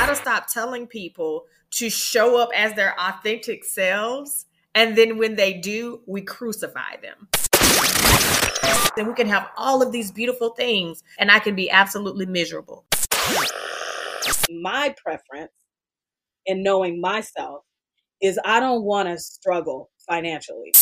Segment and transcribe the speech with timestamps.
[0.00, 4.46] got to stop telling people to show up as their authentic selves.
[4.74, 7.28] And then when they do, we crucify them.
[8.96, 12.86] And we can have all of these beautiful things, and I can be absolutely miserable.
[14.50, 15.52] My preference
[16.46, 17.64] in knowing myself
[18.22, 20.72] is I don't want to struggle financially.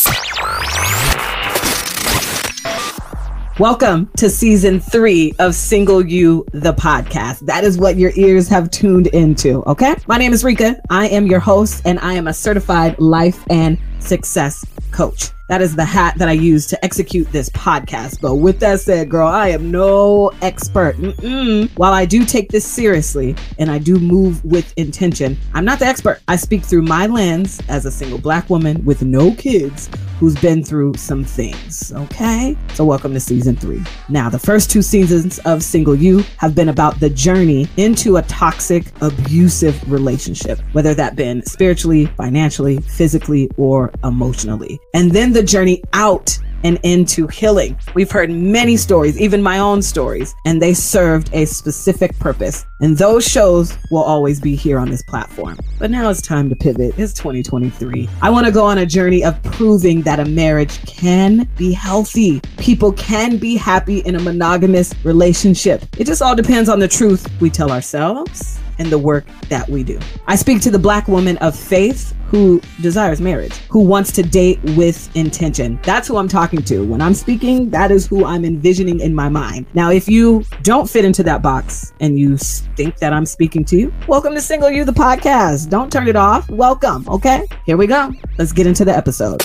[3.59, 7.45] Welcome to season three of Single You, the podcast.
[7.45, 9.65] That is what your ears have tuned into.
[9.65, 9.95] Okay.
[10.07, 10.81] My name is Rika.
[10.89, 15.31] I am your host, and I am a certified life and success coach.
[15.49, 18.21] That is the hat that I use to execute this podcast.
[18.21, 20.95] But with that said, girl, I am no expert.
[20.97, 21.71] Mm-mm.
[21.71, 25.87] While I do take this seriously and I do move with intention, I'm not the
[25.87, 26.21] expert.
[26.27, 30.63] I speak through my lens as a single black woman with no kids who's been
[30.63, 31.93] through some things.
[31.93, 32.55] Okay.
[32.73, 33.81] So, welcome to season three.
[34.09, 38.21] Now, the first two seasons of Single You have been about the journey into a
[38.23, 44.77] toxic, abusive relationship, whether that been spiritually, financially, physically, or emotionally.
[44.93, 47.79] And then the the journey out and into healing.
[47.95, 52.65] We've heard many stories, even my own stories, and they served a specific purpose.
[52.81, 55.57] And those shows will always be here on this platform.
[55.79, 56.99] But now it's time to pivot.
[56.99, 58.09] It's 2023.
[58.21, 62.41] I want to go on a journey of proving that a marriage can be healthy.
[62.57, 65.85] People can be happy in a monogamous relationship.
[65.97, 69.83] It just all depends on the truth we tell ourselves and the work that we
[69.83, 69.99] do.
[70.25, 74.59] I speak to the black woman of faith who desires marriage, who wants to date
[74.75, 75.79] with intention.
[75.83, 76.85] That's who I'm talking to.
[76.85, 79.65] When I'm speaking, that is who I'm envisioning in my mind.
[79.73, 83.77] Now, if you don't fit into that box and you think that I'm speaking to
[83.77, 85.69] you, welcome to Single You, the podcast.
[85.69, 86.49] Don't turn it off.
[86.49, 87.07] Welcome.
[87.09, 88.11] Okay, here we go.
[88.37, 89.41] Let's get into the episode.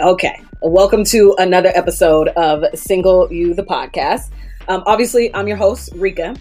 [0.00, 4.30] Okay, welcome to another episode of Single You, the podcast.
[4.66, 6.34] Um, obviously, I'm your host, Rika,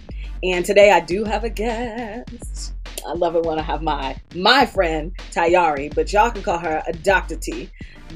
[0.43, 2.73] and today I do have a guest.
[3.05, 6.81] I love it when I have my my friend Tiyahri, but y'all can call her
[6.87, 7.35] a Dr.
[7.35, 7.69] T,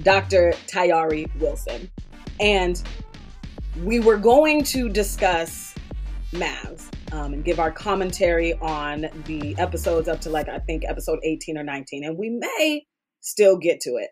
[0.03, 0.53] Dr.
[0.67, 1.91] Tiyahri Wilson.
[2.39, 2.81] And
[3.83, 5.75] we were going to discuss
[6.31, 11.19] MAVS um, and give our commentary on the episodes up to like I think episode
[11.23, 12.85] 18 or 19, and we may
[13.19, 14.11] still get to it.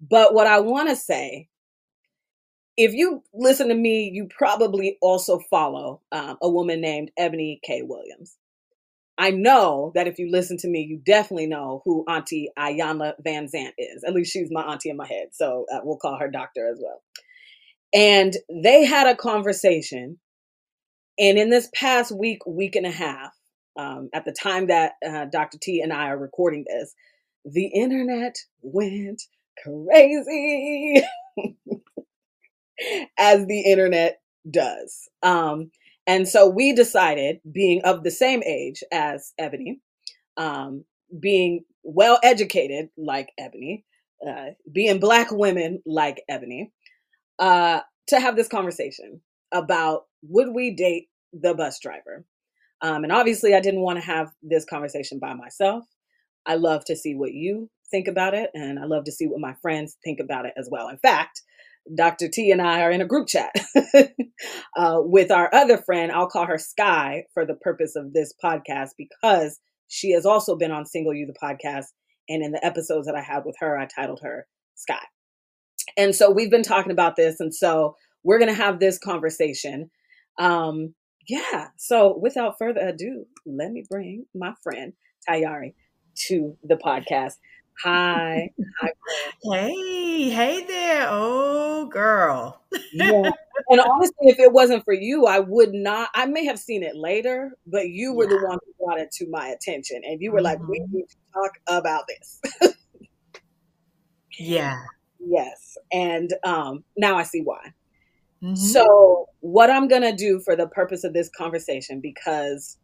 [0.00, 1.48] But what I want to say,
[2.80, 7.82] if you listen to me, you probably also follow um, a woman named Eboni K.
[7.82, 8.36] Williams.
[9.18, 13.72] I know that if you listen to me, you definitely know who Auntie Iyanla Vanzant
[13.78, 14.02] is.
[14.04, 15.28] At least she's my auntie in my head.
[15.32, 17.02] So uh, we'll call her doctor as well.
[17.94, 20.18] And they had a conversation.
[21.18, 23.32] And in this past week, week and a half,
[23.78, 25.58] um, at the time that uh, Dr.
[25.60, 26.94] T and I are recording this,
[27.44, 29.22] the internet went
[29.62, 31.02] crazy,
[33.18, 34.20] as the internet
[34.50, 35.08] does.
[35.22, 35.70] Um,
[36.06, 39.80] and so we decided, being of the same age as Eboni,
[40.36, 40.84] um,
[41.20, 43.84] being well educated like Eboni,
[44.26, 46.70] uh, being Black women like Eboni,
[47.38, 49.20] uh, to have this conversation
[49.52, 52.24] about would we date the bus driver?
[52.82, 55.84] Um, and obviously, I didn't want to have this conversation by myself.
[56.46, 59.40] I love to see what you think about it, and I love to see what
[59.40, 60.88] my friends think about it as well.
[60.88, 61.42] In fact,
[61.94, 62.28] Dr.
[62.28, 63.52] T and I are in a group chat
[64.76, 66.12] uh, with our other friend.
[66.12, 69.58] I'll call her Sky for the purpose of this podcast because
[69.88, 71.86] she has also been on Single You, the podcast.
[72.28, 74.46] And in the episodes that I had with her, I titled her
[74.76, 75.02] Sky.
[75.96, 77.40] And so we've been talking about this.
[77.40, 79.90] And so we're going to have this conversation.
[80.38, 80.94] Um,
[81.28, 81.68] yeah.
[81.76, 84.92] So without further ado, let me bring my friend
[85.28, 85.74] Tiyahri
[86.28, 87.34] to the podcast.
[87.84, 88.50] Hi.
[88.80, 88.90] Hi.
[89.42, 91.06] Hey, hey there.
[91.10, 92.60] Oh, girl.
[92.92, 93.30] yeah.
[93.68, 96.08] And honestly, if it wasn't for you, I would not.
[96.14, 98.30] I may have seen it later, but you were yeah.
[98.30, 100.00] the one who brought it to my attention.
[100.02, 100.44] And you were mm-hmm.
[100.44, 100.96] like, we mm-hmm.
[100.96, 102.40] need to talk about this.
[104.38, 104.76] yeah.
[105.20, 105.76] Yes.
[105.92, 107.72] And um, now I see why.
[108.42, 108.56] Mm-hmm.
[108.56, 112.78] So, what I'm going to do for the purpose of this conversation, because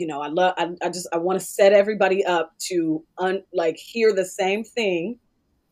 [0.00, 3.42] you know, I love, I, I just, I want to set everybody up to un,
[3.52, 5.18] like hear the same thing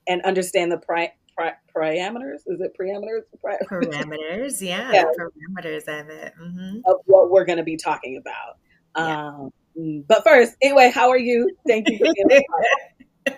[0.06, 2.40] and understand the pri- pri- parameters.
[2.46, 3.22] Is it parameters?
[3.70, 5.04] parameters, yeah, yeah.
[5.19, 6.34] parameters of it.
[6.38, 6.80] Mm-hmm.
[6.84, 8.58] Of what we're going to be talking about.
[8.96, 9.28] Yeah.
[9.28, 11.50] Um, but first, anyway, how are you?
[11.66, 11.98] Thank you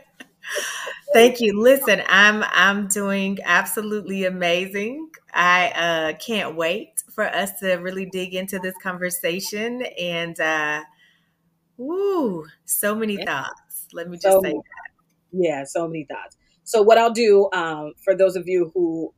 [1.12, 1.60] Thank you.
[1.60, 5.10] Listen, I'm I'm doing absolutely amazing.
[5.32, 10.82] I uh, can't wait for us to really dig into this conversation and uh,
[11.76, 13.24] woo, so many yeah.
[13.24, 13.86] thoughts.
[13.92, 14.62] Let me just so, say that.
[15.32, 16.36] Yeah, so many thoughts.
[16.64, 19.12] So what I'll do um, for those of you who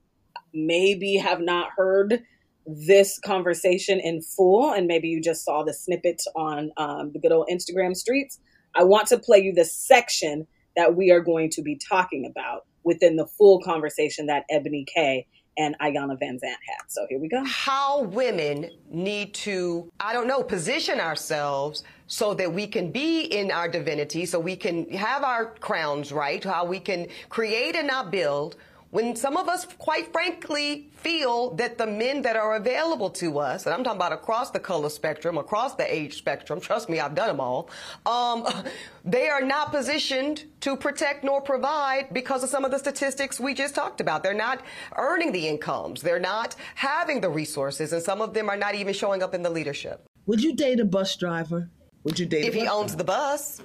[0.54, 2.22] maybe have not heard
[2.66, 7.32] this conversation in full, and maybe you just saw the snippet on um, the good
[7.32, 8.38] old Instagram streets,
[8.74, 10.46] I want to play you the section
[10.76, 15.26] that we are going to be talking about within the full conversation that Eboni K
[15.58, 16.88] and Iyanla Vanzant had.
[16.88, 17.44] So here we go.
[17.44, 23.50] How women need to, I don't know, position ourselves so that we can be in
[23.50, 28.10] our divinity, so we can have our crowns right, how we can create and not
[28.10, 28.56] build
[28.92, 33.64] when some of us, quite frankly, feel that the men that are available to us,
[33.64, 37.14] and I'm talking about across the color spectrum, across the age spectrum, trust me, I've
[37.14, 37.70] done them all,
[38.04, 38.46] um,
[39.04, 43.54] they are not positioned to protect nor provide because of some of the statistics we
[43.54, 44.22] just talked about.
[44.22, 44.62] They're not
[44.98, 46.02] earning the incomes.
[46.02, 49.42] They're not having the resources, and some of them are not even showing up in
[49.42, 50.04] the leadership.
[50.26, 51.70] Would you date a bus driver?
[52.04, 52.96] Would you date if he owns driver?
[52.98, 53.62] the bus?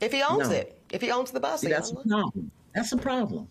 [0.00, 0.54] If he owns no.
[0.54, 0.80] it.
[0.90, 2.50] If he owns the bus, See, that's a problem.
[2.74, 3.46] That's a problem.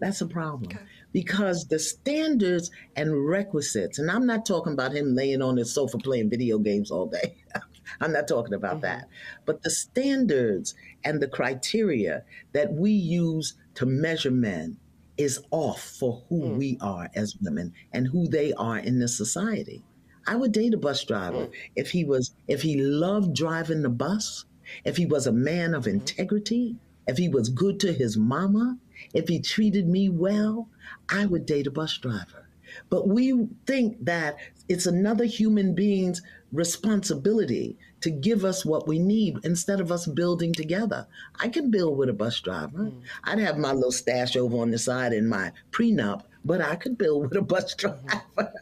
[0.00, 0.64] That's a problem.
[0.64, 0.84] Okay.
[1.12, 5.98] Because the standards and requisites, and I'm not talking about him laying on his sofa
[5.98, 7.36] playing video games all day.
[8.00, 8.82] I'm not talking about mm-hmm.
[8.82, 9.08] that.
[9.44, 10.74] But the standards
[11.04, 14.76] and the criteria that we use to measure men
[15.16, 16.56] is off for who mm.
[16.56, 19.82] we are as women and who they are in this society.
[20.26, 21.52] I would date a bus driver mm.
[21.76, 24.46] if he was if he loved driving the bus,
[24.84, 25.96] if he was a man of mm-hmm.
[25.96, 26.76] integrity,
[27.06, 28.78] if he was good to his mama,
[29.14, 30.68] if he treated me well,
[31.08, 32.46] I would date a bus driver.
[32.88, 34.36] But we think that
[34.68, 36.22] it's another human being's
[36.52, 41.06] responsibility to give us what we need instead of us building together.
[41.38, 42.78] I can build with a bus driver.
[42.78, 43.02] Mm.
[43.24, 46.96] I'd have my little stash over on the side in my prenup, but I could
[46.96, 48.52] build with a bus driver.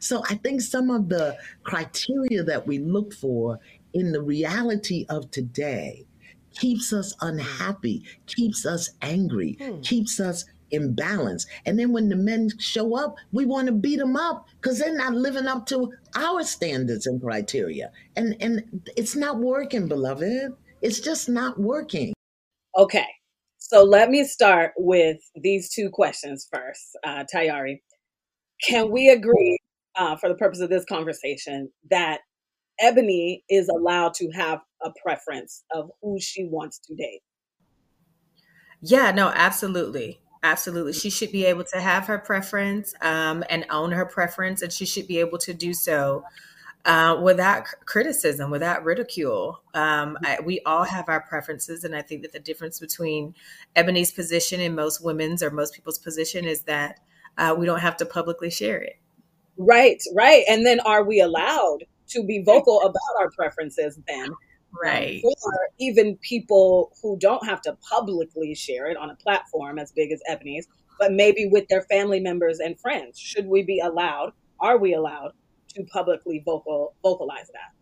[0.00, 3.60] so I think some of the criteria that we look for
[3.92, 6.04] in the reality of today
[6.54, 9.80] keeps us unhappy, keeps us angry, hmm.
[9.80, 11.46] keeps us imbalance.
[11.66, 14.96] And then when the men show up, we want to beat them up because they're
[14.96, 17.90] not living up to our standards and criteria.
[18.16, 20.52] And and it's not working, beloved.
[20.82, 22.12] It's just not working.
[22.76, 23.06] Okay.
[23.58, 27.80] So let me start with these two questions first, uh, Tiyahri.
[28.62, 29.58] Can we agree,
[29.96, 32.20] uh, for the purpose of this conversation, that
[32.82, 37.22] Eboni is allowed to have a preference of who she wants to date.
[38.80, 40.20] Yeah, no, absolutely.
[40.42, 40.92] Absolutely.
[40.92, 44.84] She should be able to have her preference um, and own her preference, and she
[44.84, 46.22] should be able to do so
[46.84, 49.62] uh, without criticism, without ridicule.
[49.72, 53.34] Um, I, we all have our preferences, and I think that the difference between
[53.74, 57.00] Eboni's position and most women's or most people's position is that
[57.38, 58.98] uh, we don't have to publicly share it.
[59.56, 60.44] Right, right.
[60.46, 64.30] And then are we allowed to be vocal about our preferences then?
[64.82, 65.22] Right.
[65.24, 69.92] Um, or even people who don't have to publicly share it on a platform as
[69.92, 70.66] big as Eboni's,
[70.98, 73.18] but maybe with their family members and friends.
[73.18, 74.32] Should we be allowed?
[74.60, 75.32] Are we allowed
[75.70, 77.73] to publicly vocal vocalize that?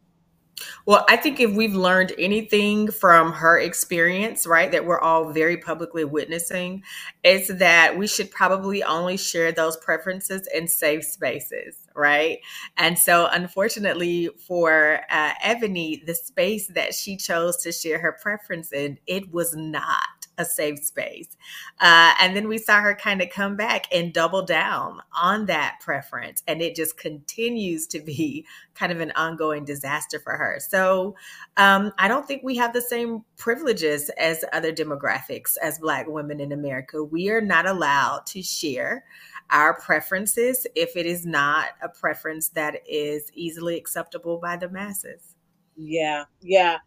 [0.86, 5.56] Well, I think if we've learned anything from her experience, right, that we're all very
[5.56, 6.82] publicly witnessing,
[7.22, 12.38] it's that we should probably only share those preferences in safe spaces, right?
[12.76, 18.72] And so, unfortunately for uh, Eboni, the space that she chose to share her preference
[18.72, 21.36] in, it was not a safe space.
[21.80, 25.78] Uh, and then we saw her kind of come back and double down on that
[25.80, 26.42] preference.
[26.46, 30.58] And it just continues to be kind of an ongoing disaster for her.
[30.60, 31.14] So
[31.56, 36.40] um, I don't think we have the same privileges as other demographics as Black women
[36.40, 37.04] in America.
[37.04, 39.04] We are not allowed to share
[39.50, 45.34] our preferences if it is not a preference that is easily acceptable by the masses.
[45.76, 46.78] Yeah, yeah.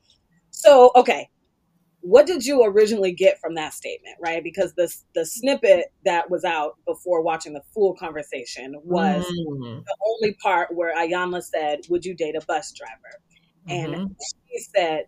[0.49, 1.29] So, okay,
[2.05, 6.43] what did you originally get from that statement right because the the snippet that was
[6.43, 9.83] out before watching the full conversation was mm.
[9.83, 13.19] the only part where Iyanla said would you date a bus driver
[13.67, 13.93] mm-hmm.
[13.93, 15.05] and she said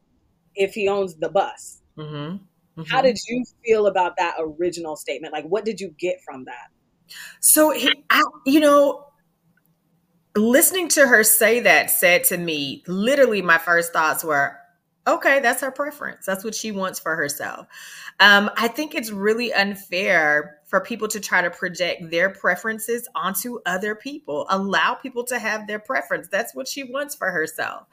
[0.56, 2.16] if he owns the bus mm-hmm.
[2.16, 2.82] Mm-hmm.
[2.90, 6.70] how did you feel about that original statement like what did you get from that
[7.42, 7.74] so
[8.10, 9.06] I, you know
[10.36, 14.58] listening to her say that said to me literally my first thoughts were
[15.08, 16.26] Okay, that's her preference.
[16.26, 17.68] That's what she wants for herself.
[18.20, 23.60] Um, I think it's really unfair for people to try to project their preferences onto
[23.66, 24.46] other people.
[24.50, 26.28] Allow people to have their preference.
[26.28, 27.88] That's what she wants for herself.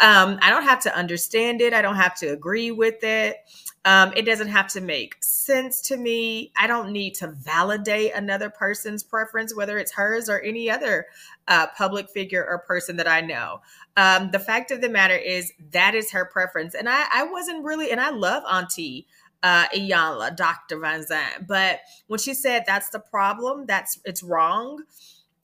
[0.00, 1.72] Um, I don't have to understand it.
[1.72, 3.36] I don't have to agree with it.
[3.84, 6.52] Um, it doesn't have to make sense to me.
[6.56, 11.06] I don't need to validate another person's preference, whether it's hers or any other
[11.46, 13.60] uh, public figure or person that I know.
[13.96, 17.64] Um, the fact of the matter is that is her preference, and I, I wasn't
[17.64, 19.06] really, and I love Auntie
[19.42, 20.78] uh, Iyanla, Dr.
[20.78, 24.82] Vanzant, but when she said that's the problem, that's it's wrong.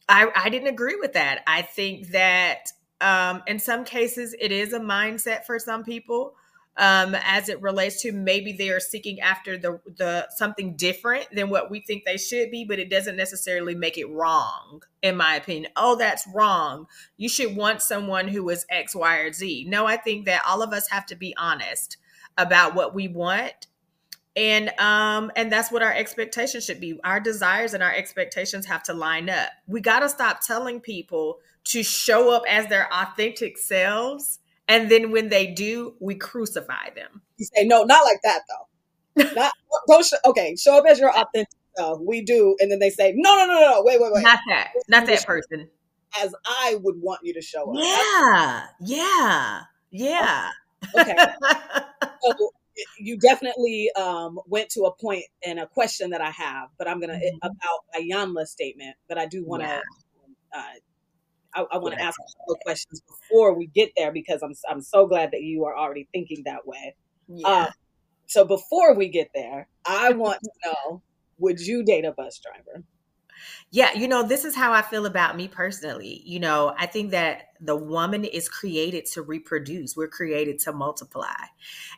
[0.09, 1.43] I, I didn't agree with that.
[1.47, 6.35] I think that um, in some cases it is a mindset for some people
[6.77, 11.51] um, as it relates to maybe they are seeking after the the something different than
[11.51, 15.37] what we think they should be, but it doesn't necessarily make it wrong, in my
[15.37, 15.71] opinion.
[15.77, 16.87] Oh, that's wrong.
[17.19, 19.67] You should want someone who is X, Y, or Z.
[19.69, 21.99] No, I think that all of us have to be honest
[22.39, 23.67] about what we want
[24.37, 26.99] and um and that's what our expectations should be.
[27.05, 29.51] Our desires and our expectations have to line up.
[29.67, 35.11] We got to stop telling people to show up as their authentic selves and then
[35.11, 37.23] when they do we crucify them.
[37.37, 38.69] You say no not like that though.
[39.35, 39.53] Not
[39.89, 42.01] don't show, okay show up as your authentic self.
[42.01, 42.57] We do.
[42.61, 43.83] And then they say no no no no no.
[43.85, 44.23] Wait wait wait.
[44.23, 44.71] Not that.
[44.89, 45.69] Not that person.
[46.23, 47.77] as i would want you to show up.
[47.79, 48.67] Yeah.
[48.81, 49.61] Yeah.
[49.91, 50.49] Yeah.
[50.99, 51.15] Okay,
[52.23, 52.51] so
[52.99, 57.01] you definitely um, went to a point and a question that I have, but I'm
[57.01, 57.37] gonna mm-hmm.
[57.43, 58.97] about Iyanla's statement.
[59.09, 59.81] But I do want to, yeah.
[60.55, 60.63] uh,
[61.55, 62.09] I, I want to yeah.
[62.09, 65.65] ask a couple questions before we get there because I'm I'm so glad that you
[65.65, 66.95] are already thinking that way.
[67.29, 67.49] Yeah.
[67.49, 67.71] Uh,
[68.27, 71.03] so before we get there, I want to know:
[71.39, 72.85] Would you date a bus driver?
[73.71, 76.23] Yeah, you know, this is how I feel about me personally.
[76.25, 81.35] You know, I think that the woman is created to reproduce, we're created to multiply.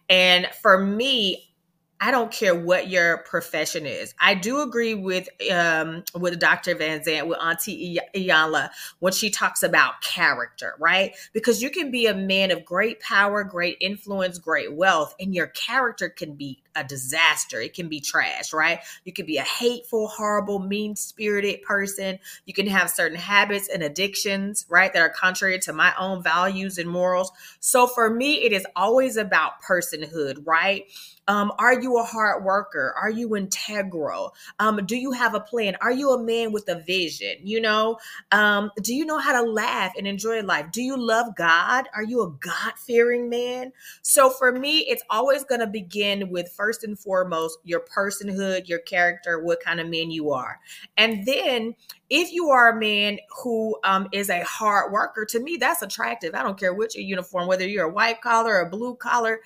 [0.08, 1.54] And for me,
[2.00, 4.14] I don't care what your profession is.
[4.20, 6.74] I do agree with um, with Dr.
[6.74, 11.14] Vanzant, with Auntie Iyanla, when she talks about character, right?
[11.32, 15.46] Because you can be a man of great power, great influence, great wealth, and your
[15.48, 17.60] character can be a disaster.
[17.60, 18.80] It can be trash, right?
[19.04, 22.18] You can be a hateful, horrible, mean spirited person.
[22.46, 26.78] You can have certain habits and addictions, right, that are contrary to my own values
[26.78, 27.30] and morals.
[27.60, 30.86] So for me, it is always about personhood, right?
[31.26, 32.94] Um, are you a hard worker?
[33.00, 34.34] Are you integral?
[34.58, 35.76] Um, do you have a plan?
[35.80, 37.36] Are you a man with a vision?
[37.42, 37.98] You know,
[38.30, 40.70] um, do you know how to laugh and enjoy life?
[40.70, 41.86] Do you love God?
[41.94, 43.72] Are you a God fearing man?
[44.02, 48.78] So for me, it's always going to begin with first and foremost your personhood, your
[48.78, 50.58] character, what kind of man you are.
[50.96, 51.74] And then
[52.08, 56.34] if you are a man who um, is a hard worker, to me, that's attractive.
[56.34, 59.40] I don't care which your uniform, whether you're a white collar or a blue collar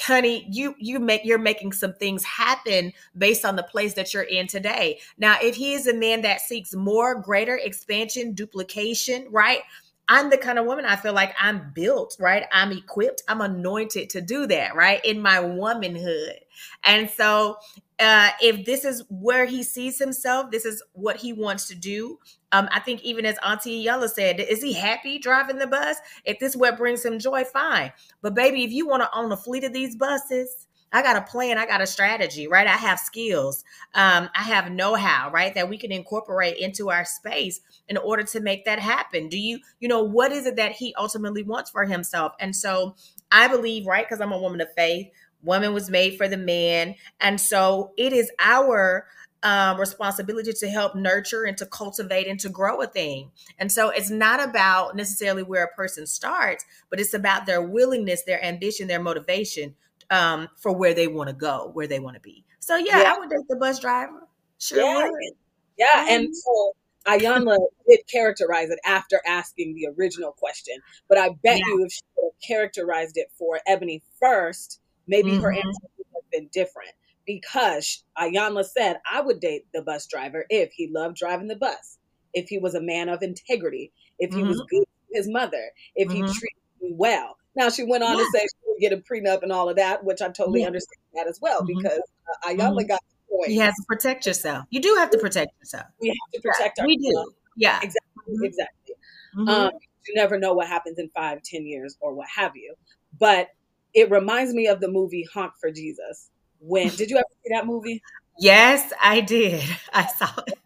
[0.00, 4.22] honey you you make you're making some things happen based on the place that you're
[4.22, 9.62] in today now if he is a man that seeks more greater expansion duplication right
[10.08, 12.44] I'm the kind of woman I feel like I'm built, right?
[12.50, 15.04] I'm equipped, I'm anointed to do that, right?
[15.04, 16.40] In my womanhood.
[16.84, 17.56] And so,
[18.00, 22.18] uh, if this is where he sees himself, this is what he wants to do.
[22.52, 25.96] Um, I think even as Auntie Yella said, is he happy driving the bus?
[26.24, 27.92] If this is what brings him joy, fine.
[28.22, 31.22] But baby, if you want to own a fleet of these buses, I got a
[31.22, 32.66] plan, I got a strategy, right?
[32.66, 33.62] I have skills,
[33.94, 35.52] um, I have know how, right?
[35.54, 39.28] That we can incorporate into our space in order to make that happen.
[39.28, 42.32] Do you, you know, what is it that he ultimately wants for himself?
[42.40, 42.94] And so
[43.30, 44.06] I believe, right?
[44.06, 45.08] Because I'm a woman of faith,
[45.42, 46.94] woman was made for the man.
[47.20, 49.06] And so it is our
[49.42, 53.30] um, responsibility to help nurture and to cultivate and to grow a thing.
[53.58, 58.22] And so it's not about necessarily where a person starts, but it's about their willingness,
[58.24, 59.74] their ambition, their motivation
[60.10, 62.44] um, for where they want to go, where they want to be.
[62.60, 64.26] So yeah, yeah, I would date the bus driver.
[64.58, 65.08] Sure yeah.
[65.08, 65.32] would.
[65.78, 66.08] Yeah, mm-hmm.
[66.10, 66.72] and so
[67.06, 67.56] Iyanla
[67.88, 70.76] did characterize it after asking the original question,
[71.08, 71.66] but I bet yeah.
[71.66, 75.42] you if she would have characterized it for Eboni first, maybe mm-hmm.
[75.42, 76.90] her answer would have been different.
[77.26, 81.98] Because Iyanla said, I would date the bus driver if he loved driving the bus,
[82.32, 84.48] if he was a man of integrity, if he mm-hmm.
[84.48, 86.32] was good to his mother, if he mm-hmm.
[86.32, 87.36] treated me well.
[87.54, 88.24] Now she went on yeah.
[88.24, 90.68] to say she would get a prenup and all of that, which I totally yeah.
[90.68, 91.78] understand that as well mm-hmm.
[91.78, 92.86] because uh, Iyanla mm-hmm.
[92.86, 93.50] got the point.
[93.50, 94.64] You have to protect yourself.
[94.70, 95.86] You do have to protect yourself.
[96.00, 96.96] We have to protect yeah, ourselves.
[97.02, 97.32] We do.
[97.56, 97.80] Yeah.
[97.82, 98.46] Exactly.
[98.46, 98.94] Exactly.
[99.36, 99.48] Mm-hmm.
[99.48, 99.70] Um,
[100.06, 102.74] you never know what happens in five, ten years or what have you.
[103.18, 103.48] But
[103.94, 106.30] it reminds me of the movie Honk for Jesus.
[106.60, 108.02] When did you ever see that movie?
[108.38, 109.64] Yes, I did.
[109.92, 110.58] I saw it.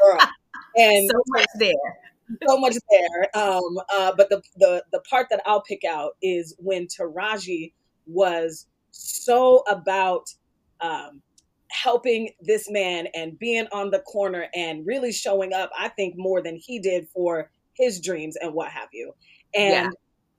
[0.00, 0.18] Girl.
[0.76, 1.72] And so much there
[2.48, 3.36] so much there.
[3.40, 7.72] Um, uh, but the, the the part that I'll pick out is when Taraji
[8.06, 10.26] was so about
[10.80, 11.22] um,
[11.70, 15.70] helping this man and being on the corner and really showing up.
[15.78, 19.12] I think more than he did for his dreams and what have you.
[19.54, 19.90] And yeah.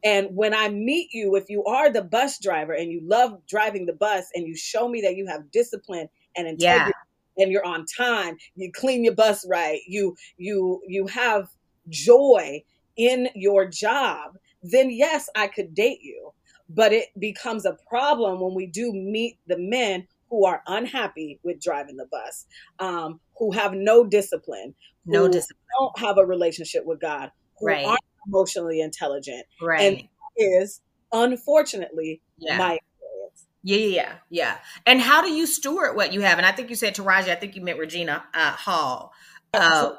[0.03, 3.85] And when I meet you, if you are the bus driver and you love driving
[3.85, 6.93] the bus and you show me that you have discipline and integrity
[7.35, 7.43] yeah.
[7.43, 11.49] and you're on time, you clean your bus right, you you you have
[11.89, 12.63] joy
[12.95, 16.33] in your job, then yes, I could date you.
[16.69, 21.61] But it becomes a problem when we do meet the men who are unhappy with
[21.61, 22.45] driving the bus,
[22.79, 24.75] um, who have no discipline,
[25.05, 27.85] no discipline, don't have a relationship with God, who right.
[27.85, 29.81] aren't emotionally intelligent, right.
[29.81, 30.07] and
[30.37, 30.81] is
[31.11, 32.57] unfortunately yeah.
[32.57, 33.45] my experience.
[33.63, 34.57] Yeah, yeah, yeah.
[34.85, 36.37] And how do you steward what you have?
[36.37, 39.13] And I think you said Taraji, I think you meant Regina uh, Hall.
[39.53, 39.93] Uh,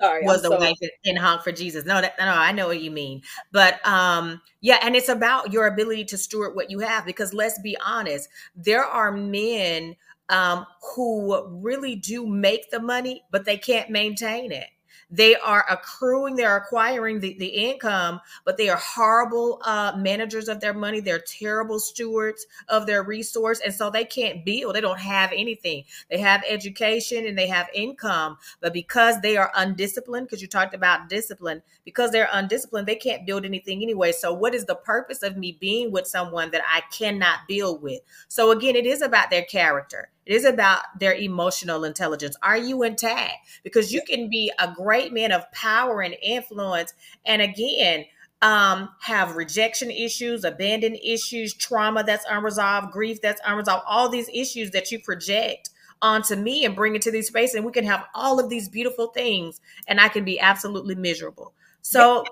[0.00, 0.76] sorry, was I'm the sorry.
[0.80, 1.84] wife in Honk for Jesus.
[1.84, 3.22] No, that, no, I know what you mean.
[3.52, 7.06] But um, yeah, and it's about your ability to steward what you have.
[7.06, 9.96] Because let's be honest, there are men
[10.28, 14.66] um, who really do make the money, but they can't maintain it.
[15.08, 20.60] They are accruing, they're acquiring the, the income, but they are horrible uh, managers of
[20.60, 20.98] their money.
[21.00, 23.60] They're terrible stewards of their resource.
[23.64, 24.74] And so they can't build.
[24.74, 25.84] They don't have anything.
[26.10, 30.74] They have education and they have income, but because they are undisciplined, because you talked
[30.74, 34.10] about discipline, because they're undisciplined, they can't build anything anyway.
[34.10, 38.00] So, what is the purpose of me being with someone that I cannot build with?
[38.28, 40.10] So, again, it is about their character.
[40.26, 42.36] It is about their emotional intelligence.
[42.42, 43.34] Are you intact?
[43.62, 46.92] Because you can be a great man of power and influence,
[47.24, 48.06] and again,
[48.42, 54.72] um, have rejection issues, abandon issues, trauma that's unresolved, grief that's unresolved, all these issues
[54.72, 55.70] that you project
[56.02, 59.06] onto me and bring into this space, and we can have all of these beautiful
[59.08, 61.54] things, and I can be absolutely miserable.
[61.80, 62.24] So,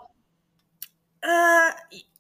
[1.23, 1.71] uh,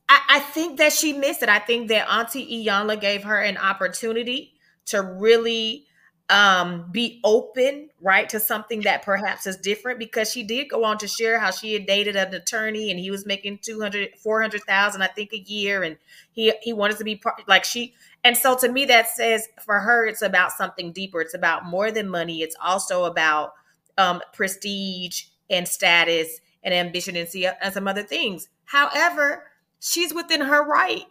[0.08, 1.48] I, I think that she missed it.
[1.48, 4.53] I think that Auntie Iyanla gave her an opportunity
[4.86, 5.86] to really
[6.30, 10.96] um be open right to something that perhaps is different because she did go on
[10.96, 15.06] to share how she had dated an attorney and he was making 200 400,000 I
[15.08, 15.98] think a year and
[16.32, 17.92] he he wanted to be part like she
[18.24, 21.20] and so to me that says for her it's about something deeper.
[21.20, 22.40] It's about more than money.
[22.40, 23.52] It's also about
[23.98, 28.48] um prestige and status and ambition and see and some other things.
[28.64, 29.44] However
[29.78, 31.04] she's within her right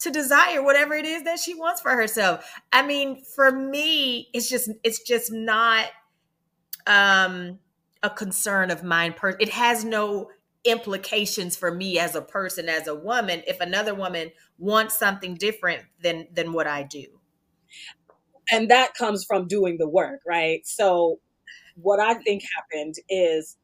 [0.00, 2.44] to desire whatever it is that she wants for herself.
[2.72, 5.86] I mean, for me, it's just it's just not
[6.86, 7.58] um
[8.02, 10.30] a concern of mine per it has no
[10.64, 15.82] implications for me as a person as a woman if another woman wants something different
[16.02, 17.06] than than what I do.
[18.50, 20.66] And that comes from doing the work, right?
[20.66, 21.20] So
[21.76, 23.56] what I think happened is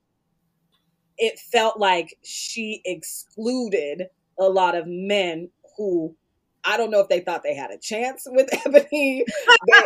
[1.18, 4.05] it felt like she excluded
[4.38, 6.14] a lot of men who
[6.66, 9.83] I don't know if they thought they had a chance with Eboni, they,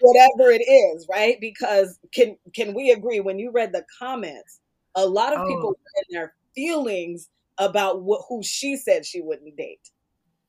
[0.00, 1.40] whatever it is, right?
[1.40, 4.60] Because can can we agree when you read the comments,
[4.94, 5.46] a lot of oh.
[5.46, 9.90] people were in their feelings about what who she said she wouldn't date.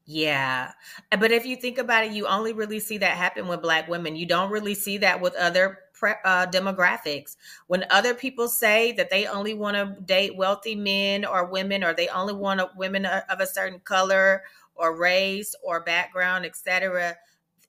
[0.06, 0.72] Yeah.
[1.12, 4.15] But if you think about it, you only really see that happen with Black women.
[4.15, 7.36] You don't really see that with other pre- uh, demographics.
[7.68, 11.94] When other people say that they only want to date wealthy men or women, or
[11.94, 14.42] they only want a, women of a certain color
[14.80, 17.15] or race or background, etc.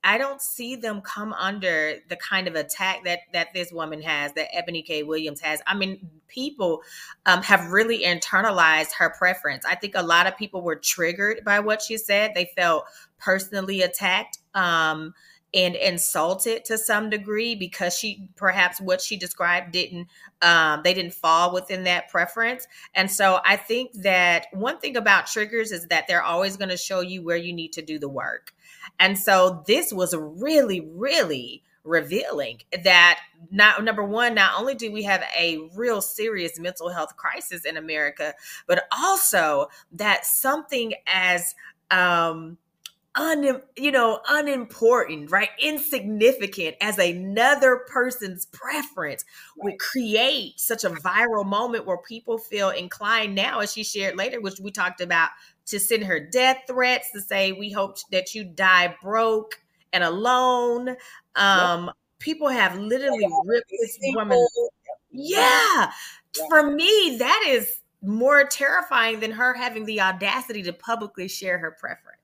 [0.03, 4.33] I don't see them come under the kind of attack that that this woman has,
[4.33, 5.03] that Eboni K.
[5.03, 5.61] Williams has.
[5.67, 6.81] I mean, people
[7.25, 9.63] um, have really internalized her preference.
[9.65, 12.31] I think a lot of people were triggered by what she said.
[12.33, 12.85] They felt
[13.19, 14.39] personally attacked.
[14.55, 15.13] Um,
[15.53, 20.07] and insulted to some degree because she perhaps what she described didn't
[20.41, 22.67] um, they didn't fall within that preference.
[22.93, 26.77] And so i think that one thing about triggers is that they're always going to
[26.77, 28.53] show you where you need to do the work.
[28.99, 35.03] And so this was really really revealing that not number one not only do we
[35.03, 38.35] have a real serious mental health crisis in america
[38.67, 41.55] but also that something as
[41.89, 42.57] um
[43.15, 45.49] un, you know, unimportant, right?
[45.59, 49.25] Insignificant as another person's preference
[49.57, 54.39] would create such a viral moment where people feel inclined now, as she shared later,
[54.39, 55.29] which we talked about,
[55.65, 59.61] to send her death threats to say, we hope that you die broke
[59.93, 60.89] and alone.
[61.35, 61.95] Um, yep.
[62.19, 64.45] People have literally ripped this woman.
[65.11, 65.91] Yeah.
[66.49, 71.75] For me, that is more terrifying than her having the audacity to publicly share her
[71.79, 72.20] preference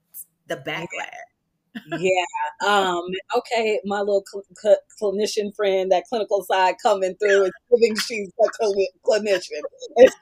[0.47, 1.89] the backlash.
[1.99, 2.67] yeah.
[2.67, 3.03] Um.
[3.35, 3.79] Okay.
[3.85, 8.49] My little cl- cl- clinician friend, that clinical side coming through, and proving she's a
[8.59, 8.73] cl-
[9.05, 9.61] clinician.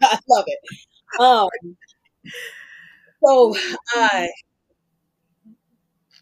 [0.02, 0.60] I love it.
[1.20, 1.50] Um.
[3.24, 3.56] So
[3.90, 4.30] I,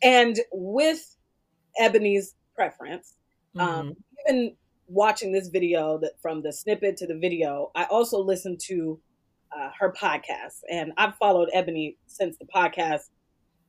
[0.01, 1.15] and with
[1.81, 3.15] Eboni's preference,
[3.57, 3.91] um, mm-hmm.
[4.29, 4.55] even
[4.87, 8.99] watching this video that from the snippet to the video, I also listened to
[9.57, 13.09] uh, her podcast, and I've followed Eboni since the podcast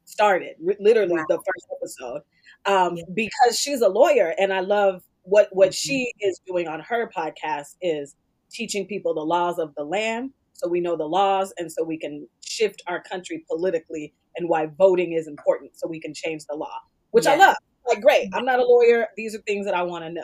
[0.04, 1.24] started, literally wow.
[1.28, 2.22] the first episode,
[2.66, 3.04] um, yeah.
[3.14, 5.88] because she's a lawyer, and I love what what mm-hmm.
[5.88, 8.14] she is doing on her podcast is
[8.50, 11.98] teaching people the laws of the land, so we know the laws, and so we
[11.98, 16.56] can shift our country politically, and why voting is important, so we can change the
[16.56, 16.78] law,
[17.10, 17.32] which yeah.
[17.32, 17.56] I love.
[17.86, 18.28] like, great.
[18.34, 19.08] I'm not a lawyer.
[19.16, 20.22] These are things that I want to know.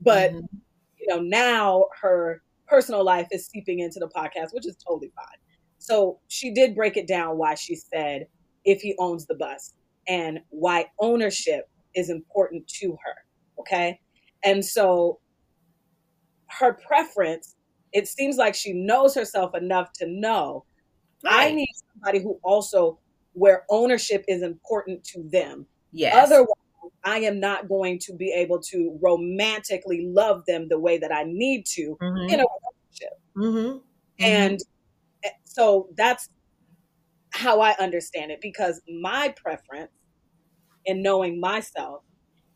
[0.00, 0.56] But mm-hmm.
[0.98, 5.38] you know, now her personal life is seeping into the podcast, which is totally fine.
[5.78, 8.26] So she did break it down why she said
[8.66, 9.74] if he owns the bus
[10.06, 13.14] and why ownership is important to her.
[13.60, 13.98] Okay.
[14.44, 15.20] And so
[16.48, 17.56] her preference,
[17.92, 20.64] it seems like she knows herself enough to know
[21.24, 21.48] right.
[21.48, 22.98] I need somebody who also
[23.32, 25.66] where ownership is important to them.
[25.92, 26.14] Yes.
[26.16, 26.48] Otherwise,
[27.04, 31.24] I am not going to be able to romantically love them the way that I
[31.24, 32.32] need to mm-hmm.
[32.32, 33.20] in a relationship.
[33.36, 33.78] Mm-hmm.
[34.18, 34.60] And
[35.24, 36.28] eh, so that's
[37.36, 39.92] how I understand it because my preference
[40.84, 42.02] in knowing myself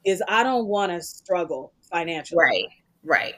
[0.05, 2.39] is I don't want to struggle financially.
[2.39, 2.65] Right.
[3.05, 3.35] Right.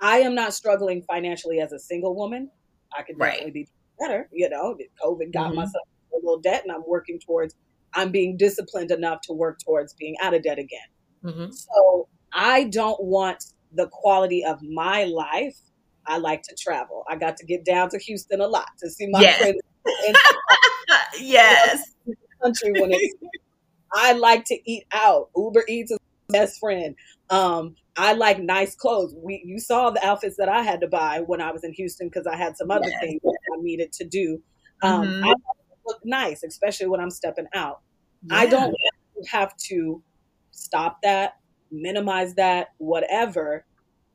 [0.00, 2.50] I am not struggling financially as a single woman.
[2.96, 3.54] I could definitely right.
[3.54, 4.28] be better.
[4.32, 5.56] You know, COVID got mm-hmm.
[5.56, 7.54] myself a little debt and I'm working towards,
[7.94, 10.80] I'm being disciplined enough to work towards being out of debt again.
[11.24, 11.52] Mm-hmm.
[11.52, 15.56] So I don't want the quality of my life.
[16.06, 17.04] I like to travel.
[17.08, 19.38] I got to get down to Houston a lot to see my yes.
[19.38, 19.60] friends.
[21.20, 21.94] yes.
[22.42, 23.14] Country when it's,
[23.92, 25.28] I like to eat out.
[25.36, 26.94] Uber Eats is best friend.
[27.28, 29.14] Um, I like nice clothes.
[29.16, 32.08] We you saw the outfits that I had to buy when I was in Houston
[32.08, 33.00] because I had some other yes.
[33.00, 34.42] things I needed to do.
[34.82, 35.24] Um, mm-hmm.
[35.24, 35.34] I
[35.86, 37.80] look nice, especially when I'm stepping out.
[38.22, 38.36] Yeah.
[38.36, 38.74] I don't
[39.28, 40.02] have to
[40.50, 41.34] stop that,
[41.70, 43.64] minimize that, whatever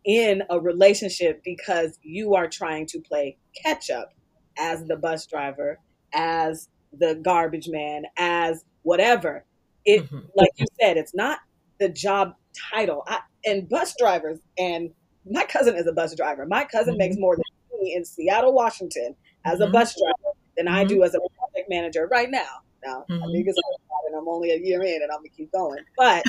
[0.05, 4.13] in a relationship because you are trying to play catch up
[4.57, 5.79] as the bus driver,
[6.13, 9.45] as the garbage man, as whatever.
[9.85, 10.19] It mm-hmm.
[10.35, 11.39] like you said, it's not
[11.79, 12.35] the job
[12.71, 13.03] title.
[13.07, 14.91] I, and bus drivers, and
[15.29, 16.45] my cousin is a bus driver.
[16.45, 16.99] My cousin mm-hmm.
[16.99, 17.43] makes more than
[17.81, 19.69] me in Seattle, Washington, as mm-hmm.
[19.69, 21.03] a bus driver than I do mm-hmm.
[21.03, 22.61] as a project manager right now.
[22.85, 23.57] Now, I think it's
[24.07, 25.83] and I'm only a year in, and I'm gonna keep going.
[25.97, 26.23] But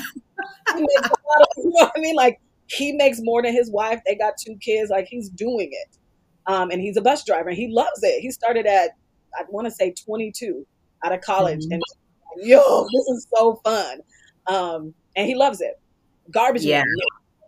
[0.74, 2.14] he makes a lot of, you know what I mean?
[2.14, 4.00] Like he makes more than his wife.
[4.06, 4.90] They got two kids.
[4.90, 5.98] Like he's doing it,
[6.46, 7.50] um, and he's a bus driver.
[7.50, 8.20] and He loves it.
[8.20, 8.90] He started at
[9.36, 10.66] I want to say 22
[11.04, 11.74] out of college, mm-hmm.
[11.74, 11.82] and
[12.38, 14.00] yo, this is so fun.
[14.46, 15.80] Um, and he loves it.
[16.30, 16.84] Garbage yeah.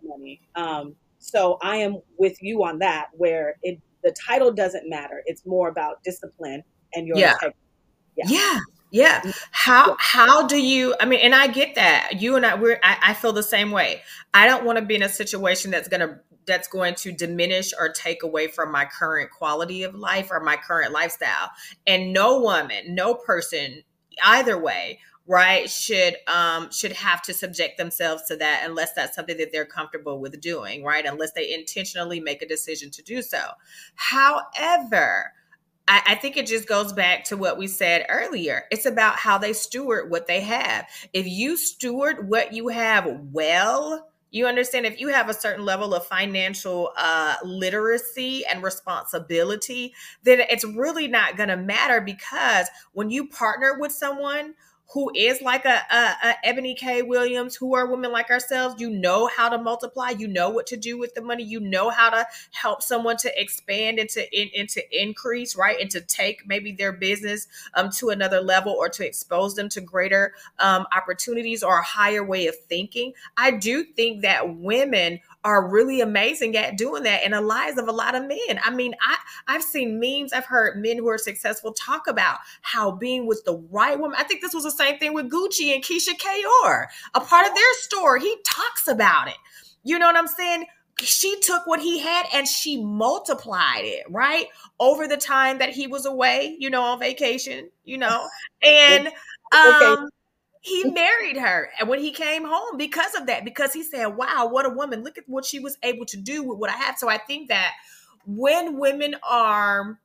[0.03, 0.41] money.
[0.55, 5.21] Um, so I am with you on that, where it the title doesn't matter.
[5.25, 7.35] It's more about discipline and your yeah.
[8.15, 8.25] yeah.
[8.27, 8.59] yeah.
[8.91, 9.19] Yeah.
[9.19, 9.29] Mm-hmm.
[9.51, 12.13] How how do you I mean and I get that.
[12.19, 14.01] You and I we're I, I feel the same way.
[14.33, 17.89] I don't want to be in a situation that's gonna that's going to diminish or
[17.89, 21.51] take away from my current quality of life or my current lifestyle.
[21.87, 23.83] And no woman, no person,
[24.23, 29.37] either way, right should um should have to subject themselves to that unless that's something
[29.37, 33.39] that they're comfortable with doing right unless they intentionally make a decision to do so
[33.93, 35.31] however
[35.89, 38.65] I, I think it just goes back to what we said earlier.
[38.71, 40.85] It's about how they steward what they have.
[41.13, 45.93] If you steward what you have well, you understand if you have a certain level
[45.93, 53.09] of financial uh, literacy and responsibility, then it's really not going to matter because when
[53.09, 54.53] you partner with someone
[54.91, 57.03] who is like a, a, a, Eboni K.
[57.03, 60.77] Williams, who are women like ourselves, you know how to multiply, you know what to
[60.77, 64.49] do with the money, you know how to help someone to expand and to in,
[64.57, 68.89] and to increase, right, and to take maybe their business um, to another level or
[68.89, 73.13] to expose them to greater um, opportunities or a higher way of thinking.
[73.37, 77.87] I do think that women are really amazing at doing that in the lives of
[77.87, 78.59] a lot of men.
[78.63, 82.91] I mean, I I've seen memes, I've heard men who are successful talk about how
[82.91, 84.17] being with the right woman.
[84.19, 86.89] I think this was the same thing with Gucci and Keyshia Ka'oir.
[87.13, 89.37] A part of their story, he talks about it.
[89.83, 90.65] You know what I'm saying?
[91.01, 94.47] she took what he had and she multiplied it right
[94.79, 98.27] over the time that he was away you know on vacation you know
[98.61, 99.07] and
[99.53, 100.09] um
[100.61, 104.47] he married her and when he came home because of that because he said wow
[104.51, 105.03] what a woman.
[105.03, 106.97] Look at what she was able to do with what i have.
[106.97, 107.73] So i think that
[108.25, 109.99] when women are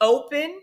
[0.00, 0.60] open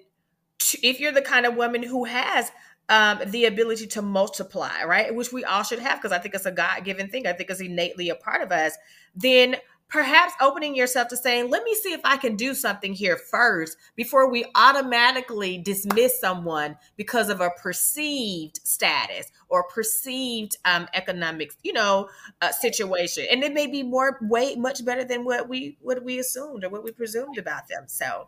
[0.59, 2.51] to, if you're the kind of woman who has
[2.87, 6.45] um, the ability to multiply right which we all should have because i think it's
[6.45, 7.25] a god-given thing.
[7.25, 8.77] I think it's innately a part of us
[9.15, 9.55] then
[9.87, 13.77] perhaps opening yourself to saying, let me see if I can do something here first
[13.95, 21.73] before we automatically dismiss someone because of a perceived status or perceived um, economic, you
[21.73, 22.09] know,
[22.41, 23.25] uh, situation.
[23.29, 26.69] And it may be more way much better than what we what we assumed or
[26.69, 27.85] what we presumed about them.
[27.87, 28.27] So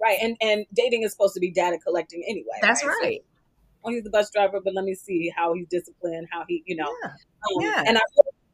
[0.00, 0.18] right.
[0.20, 2.58] And and dating is supposed to be data collecting anyway.
[2.62, 2.98] That's right.
[3.02, 3.20] right.
[3.20, 6.62] So, oh, he's the bus driver, but let me see how he's disciplined, how he,
[6.66, 6.92] you know.
[7.02, 7.10] Yeah.
[7.10, 7.84] Um, yeah.
[7.86, 8.00] And I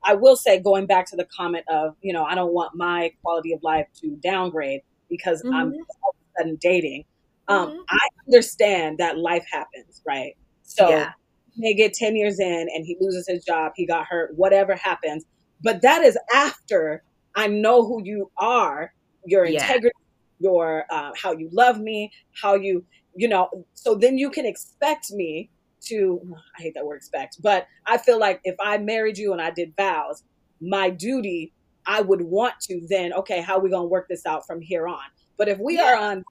[0.04, 3.12] I will say, going back to the comment of, you know, I don't want my
[3.22, 5.54] quality of life to downgrade because mm-hmm.
[5.54, 7.04] I'm all of a sudden dating.
[7.48, 7.78] Um, mm-hmm.
[7.88, 10.36] I understand that life happens, right?
[10.62, 11.12] So, yeah.
[11.56, 15.24] may get 10 years in and he loses his job, he got hurt, whatever happens.
[15.62, 17.02] But that is after
[17.34, 18.92] I know who you are,
[19.24, 19.60] your Yeah.
[19.62, 19.96] integrity,
[20.40, 22.10] your uh, how you love me,
[22.40, 22.84] how you,
[23.14, 25.50] you know, so then you can expect me
[25.86, 26.20] to,
[26.58, 29.50] I hate that word expect, but I feel like if I married you and I
[29.50, 30.22] did vows,
[30.60, 31.52] my duty,
[31.86, 34.86] I would want to then, okay, how are we to work this out from here
[34.86, 35.00] on?
[35.36, 36.24] But if we are on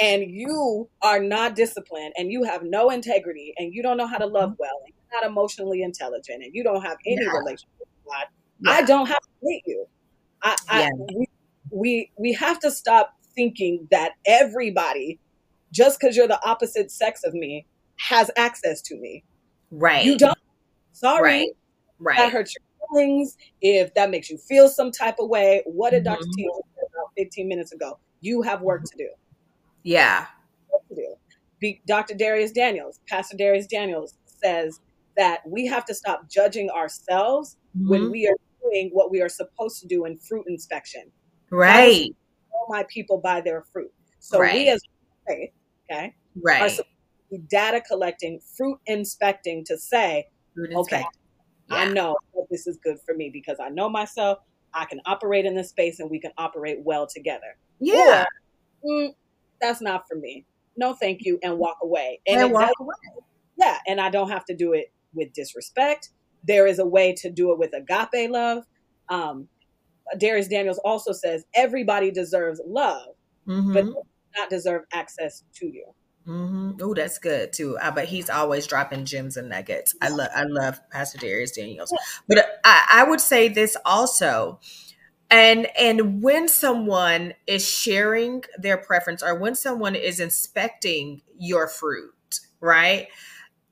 [0.00, 4.18] and you are not disciplined and you have no integrity and you don't know how
[4.18, 4.60] to love mm-hmm.
[4.60, 7.32] well and you're not emotionally intelligent and you don't have any Yeah.
[7.32, 8.26] relationship with God,
[8.66, 9.86] I don't have to date you.
[10.42, 11.26] I, I we,
[11.70, 15.18] we we have to stop thinking that everybody,
[15.72, 19.24] just because you're the opposite sex of me, has access to me.
[19.70, 20.04] Right.
[20.04, 20.38] You don't.
[20.92, 21.52] Sorry.
[21.98, 22.16] Right.
[22.16, 23.36] That hurts your feelings.
[23.60, 26.24] If that makes you feel some type of way, what did Dr.
[26.24, 26.32] Mhm.
[26.36, 27.98] T say about 15 minutes ago?
[28.20, 29.08] You have work to do.
[29.82, 30.26] Yeah.
[30.88, 31.14] to do.
[31.60, 32.14] Be, Dr.
[32.14, 34.80] Dharius Daniels, Pastor Dharius Daniels says
[35.16, 38.10] that we have to stop judging ourselves when Mhm.
[38.12, 41.10] we are doing what we are supposed to do in fruit inspection.
[41.50, 42.14] Right.
[42.52, 43.92] All my people by their fruit.
[44.20, 44.54] So Right.
[44.54, 44.80] we as
[45.26, 45.50] faith,
[45.90, 46.78] okay, Right.
[47.48, 51.16] data collecting, fruit inspecting to say, Food okay, inspect-
[51.70, 54.38] I know that this is good for me because I know myself.
[54.74, 57.56] I can operate in this space and we can operate well together.
[57.80, 58.24] Yeah.
[58.84, 59.14] Mm,
[59.60, 60.46] that's not for me.
[60.76, 62.20] No, thank you, and walk away.
[62.26, 62.94] And And walk away.
[63.56, 66.10] yeah, and I don't have to do it with disrespect.
[66.44, 68.64] There is a way to do it with agape love.
[69.08, 69.48] Um,
[70.16, 73.08] Dharius Daniels also says everybody deserves love,
[73.46, 73.74] but Mhm.
[73.74, 74.02] they do
[74.36, 75.84] not deserve access to you.
[76.24, 77.78] hmm Oh, that's good too.
[77.78, 79.94] Uh, but he's always dropping gems and nuggets.
[80.00, 81.92] I love, I love Pastor Dharius Daniels.
[82.28, 84.60] But I, I would say this also,
[85.30, 92.12] and and when someone is sharing their preference, or when someone is inspecting your fruit,
[92.60, 93.08] right?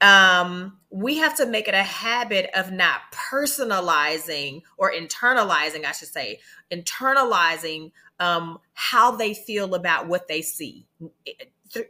[0.02, 6.08] Um, we have to make it a habit of not personalizing or internalizing, I should
[6.08, 6.40] say,
[6.70, 10.86] internalizing um, how they feel about what they see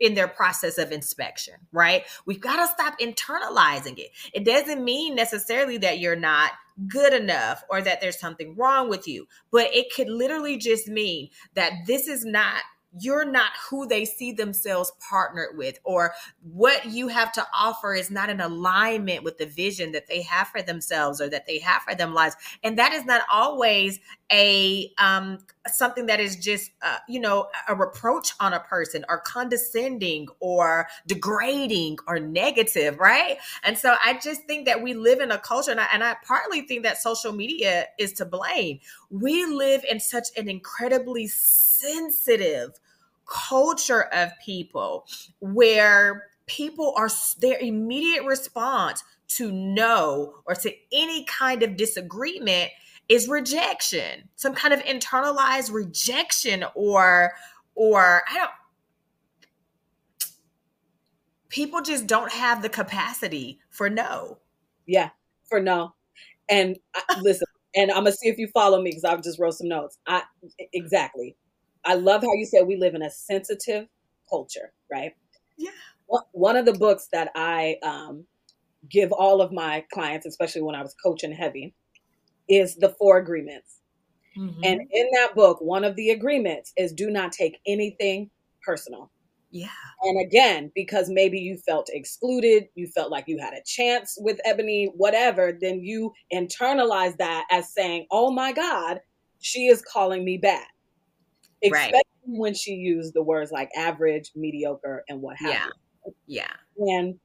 [0.00, 2.04] in their process of inspection, right?
[2.24, 4.10] We've got to stop internalizing it.
[4.32, 6.52] It doesn't mean necessarily that you're not
[6.88, 11.30] good enough or that there's something wrong with you, but it could literally just mean
[11.54, 12.62] that this is not
[12.98, 18.10] you're not who they see themselves partnered with or what you have to offer is
[18.10, 21.82] not in alignment with the vision that they have for themselves or that they have
[21.82, 22.36] for them lives.
[22.62, 24.00] And that is not always
[24.32, 29.18] a um something that is just uh, you know a reproach on a person or
[29.18, 33.38] condescending or degrading or negative right?
[33.62, 36.16] And so i just think that we live in a culture and I, and I
[36.26, 38.80] partly think that social media is to blame.
[39.10, 42.78] We live in such an incredibly sensitive
[43.26, 45.06] culture of people
[45.40, 47.08] where people are
[47.40, 52.70] their immediate response to no or to any kind of disagreement
[53.08, 57.32] is rejection some kind of internalized rejection or
[57.74, 58.50] or i don't
[61.48, 64.38] people just don't have the capacity for no
[64.86, 65.10] Yeah,
[65.48, 65.94] for no.
[66.48, 69.54] And I, listen, and I'm gonna see if you follow me because I've just wrote
[69.54, 69.98] some notes.
[70.06, 70.22] I
[70.72, 71.36] exactly.
[71.86, 73.88] I love how you said we live in a sensitive
[74.28, 75.14] culture, right?
[75.56, 75.70] Yeah.
[76.06, 76.24] One-
[76.56, 78.26] of the books that I um,
[78.88, 81.74] give all of my clients, especially when I was coaching heavy,
[82.48, 83.80] is the Four Agreements.
[84.36, 84.60] Mhm.
[84.64, 88.30] And in that book, one of the agreements is do not take anything
[88.62, 89.10] personal.
[89.50, 89.68] yeah
[90.02, 94.40] And again, because maybe you felt excluded, you felt like you had a chance with
[94.46, 99.00] Eboni, whatever, then you internalize that as saying, oh my God,
[99.40, 100.36] she is calling me
[101.64, 101.86] Right.
[101.94, 102.02] Especially
[102.38, 105.66] when she used the words like average, mediocre, and what have Yeah.
[106.06, 106.14] you.
[106.26, 107.18] yeah And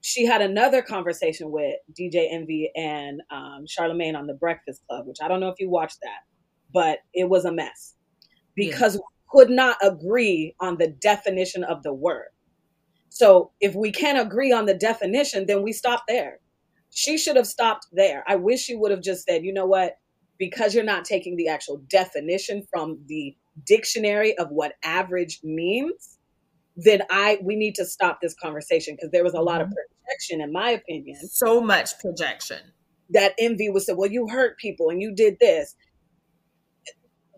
[0.00, 5.18] she had another conversation with DJ Envy and um, Charlemagne on the Breakfast Club, which
[5.22, 6.20] I don't know if you watched that,
[6.72, 7.94] but it was a mess
[8.56, 8.70] Yeah.
[8.70, 12.28] because we could not agree on the definition of the word.
[13.10, 16.40] So if we can't agree on the definition, then we stop there.
[16.90, 18.24] She should have stopped there.
[18.26, 19.98] I wish she would have just said, you know what?
[20.38, 26.18] Because you're not taking the actual definition from the dictionary of what average means,
[26.76, 30.40] then I we need to stop this conversation because there was a lot of projection,
[30.40, 32.58] in my opinion, so much projection.
[33.10, 35.74] That envy was said, well, you hurt people and you did this.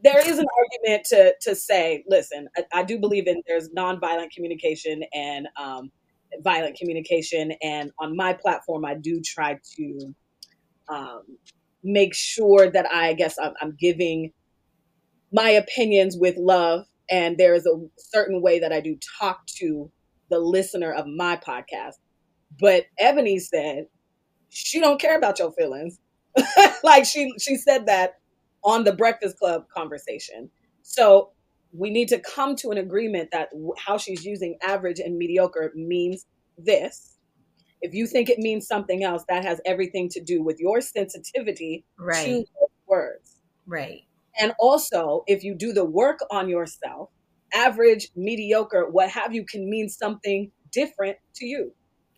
[0.02, 4.30] There is an argument to to say, listen, I, I do believe in there's nonviolent
[4.34, 5.90] communication and um,
[6.42, 10.14] violent communication, and on my platform, I do try to
[10.88, 11.22] um,
[11.82, 14.32] make sure that I, I guess I'm, I'm giving
[15.32, 19.90] my opinions with love, and there is a certain way that I do talk to
[20.30, 21.94] the listener of my podcast.
[22.58, 23.86] But Eboni said
[24.48, 25.98] she don't care about your feelings.
[26.84, 28.18] like she she said that
[28.62, 30.50] on the Breakfast Club conversation.
[30.82, 31.30] So
[31.72, 36.26] we need to come to an agreement that how she's using average and mediocre means
[36.58, 37.16] this.
[37.80, 41.84] If you think it means something else, that has everything to do with your sensitivity
[41.98, 42.26] right.
[42.26, 42.44] to
[42.86, 43.36] words.
[43.66, 44.02] Right.
[44.38, 47.10] And also, if you do the work on yourself,
[47.52, 51.72] average, mediocre, what have you, can mean something different to you.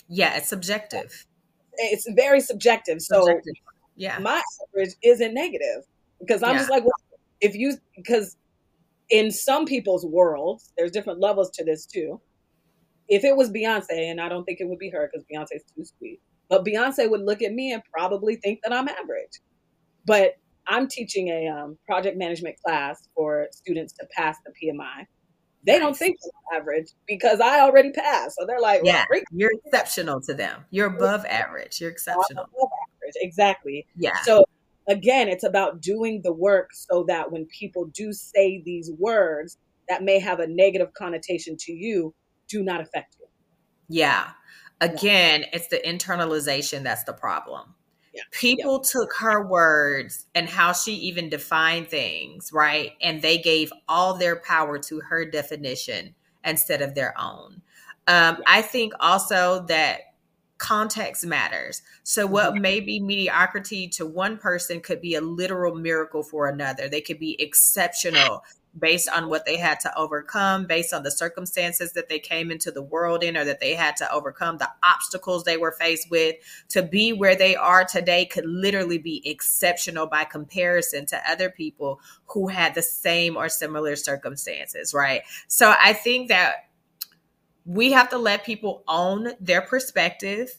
[0.09, 1.27] Yeah, it's subjective.
[1.75, 3.01] It's very subjective.
[3.01, 3.55] So, subjective.
[3.97, 5.85] yeah, my average isn't negative
[6.21, 6.59] because I'm yeah.
[6.59, 6.93] just like, well,
[7.41, 8.37] if you, because
[9.11, 12.21] in some people's worlds, there's different levels to this too.
[13.09, 15.85] If it was Beyonce, and I don't think it would be her because Beyonce's too
[15.99, 19.41] sweet, but Beyonce would look at me and probably think that I'm average.
[20.07, 20.37] But
[20.73, 25.07] I'm teaching a um, project management class for students to pass the PMI.
[25.65, 25.81] They nice.
[25.81, 28.37] don't think I'm average because I already passed.
[28.39, 30.65] So they're like, well, yeah, you're exceptional to them.
[30.71, 31.79] You're above average.
[31.81, 32.45] You're exceptional.
[32.45, 33.15] Above average.
[33.17, 33.87] Exactly.
[33.97, 34.17] Yeah.
[34.23, 34.47] So
[34.89, 39.59] again, it's about doing the work so that when people do say these words
[39.91, 42.15] that may have a negative connotation to you,
[42.49, 43.27] do not affect you.
[43.89, 44.31] Yeah.
[44.81, 45.49] Again, yeah.
[45.53, 47.75] it's the internalization that's the problem.
[48.13, 48.23] Yeah.
[48.31, 48.91] People yeah.
[48.91, 52.93] took her words and how she even defined things, right?
[53.01, 57.63] And they gave all their power to her definition instead of their own.
[58.07, 60.01] Um, I think also that
[60.59, 61.83] context matters.
[62.05, 62.63] So, what mm-hmm.
[62.63, 66.89] may be mediocrity to one person could be a literal miracle for another.
[66.89, 68.45] They could be exceptional
[68.79, 72.71] based on what they had to overcome, based on the circumstances that they came into
[72.71, 76.37] the world in or that they had to overcome, the obstacles they were faced with.
[76.71, 82.01] To be where they are today could literally be exceptional by comparison to other people
[82.27, 85.23] who had the same or similar circumstances, right?
[85.49, 86.69] So I think that
[87.67, 90.51] we have to let people own their perspective.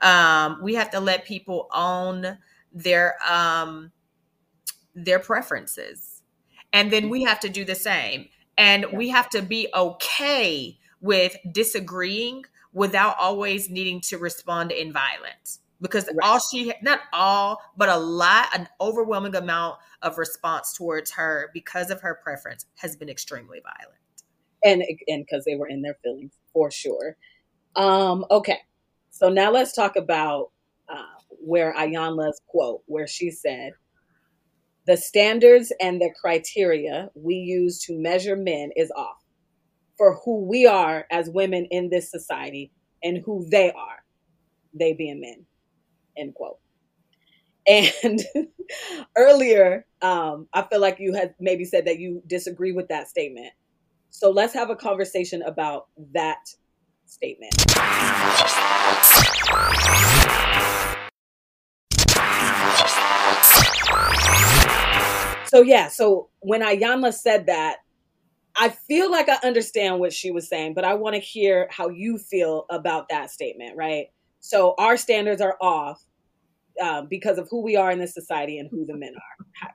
[0.00, 2.38] Um, we have to let people own
[2.72, 3.92] their um,
[4.94, 6.19] their preferences
[6.72, 8.28] and then we have to do the same.
[8.56, 15.60] And we have to be okay with disagreeing without always needing to respond in violence.
[15.80, 16.16] Because right.
[16.22, 21.90] all she, not all, but a lot, an overwhelming amount of response towards her because
[21.90, 23.96] of her preference has been extremely violent.
[24.62, 27.16] And and because they were in their feelings for sure.
[27.76, 28.58] Um, okay,
[29.08, 30.50] so now let's talk about
[30.86, 33.72] uh, where Iyanla's quote, where she said,
[34.86, 39.18] the standards and the criteria we use to measure men is off
[39.96, 44.02] for who we are as women in this society and who they are,
[44.72, 45.44] they being men.
[46.16, 46.58] End quote.
[47.68, 48.20] And
[49.16, 53.52] earlier, um, I feel like you had maybe said that you disagree with that statement.
[54.08, 56.48] So let's have a conversation about that
[57.06, 57.54] statement.
[65.50, 67.78] So yeah, so when Iyanla said that,
[68.56, 71.88] I feel like I understand what she was saying, but I want to hear how
[71.88, 74.06] you feel about that statement, right?
[74.38, 76.00] So our standards are off
[76.80, 79.46] uh, because of who we are in this society and who the men are.
[79.60, 79.70] How,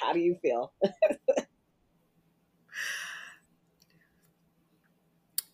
[0.00, 0.72] how do you feel?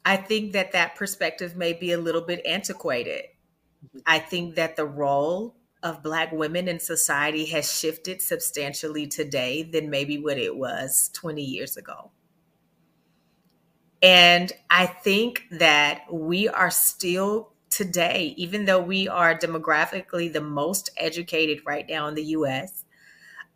[0.05, 3.25] I think that that perspective may be a little bit antiquated.
[4.07, 9.91] I think that the role of Black women in society has shifted substantially today than
[9.91, 12.11] maybe what it was 20 years ago.
[14.03, 20.91] And I think that we are still today, even though we are demographically the most
[20.97, 22.85] educated right now in the US,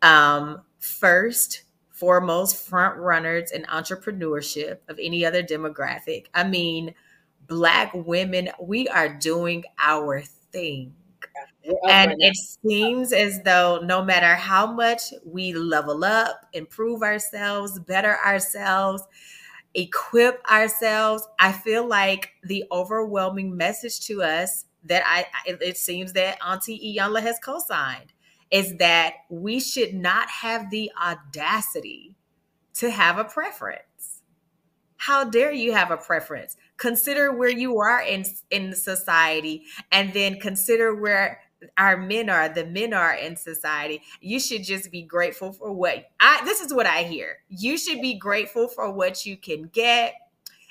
[0.03, 6.27] um, first, foremost front runners in entrepreneurship of any other demographic.
[6.35, 6.95] I mean,
[7.47, 10.95] Black women, we are doing our thing
[11.89, 18.17] and it seems as though no matter how much we level up, improve ourselves, better
[18.25, 19.03] ourselves,
[19.75, 26.39] equip ourselves, I feel like the overwhelming message to us that I it seems that
[26.45, 28.13] Auntie Iyanla has co-signed
[28.51, 32.15] is that we should not have the audacity
[32.75, 34.23] to have a preference.
[34.97, 36.57] How dare you have a preference?
[36.77, 41.41] Consider where you are in in society and then consider where
[41.77, 46.11] our men are the men are in society you should just be grateful for what
[46.21, 50.15] i this is what i hear you should be grateful for what you can get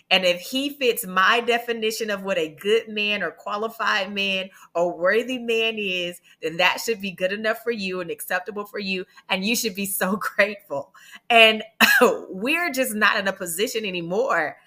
[0.09, 4.97] and if he fits my definition of what a good man or qualified man or
[4.97, 9.05] worthy man is, then that should be good enough for you and acceptable for you.
[9.27, 10.93] And you should be so grateful.
[11.29, 11.63] And
[12.29, 14.57] we're just not in a position anymore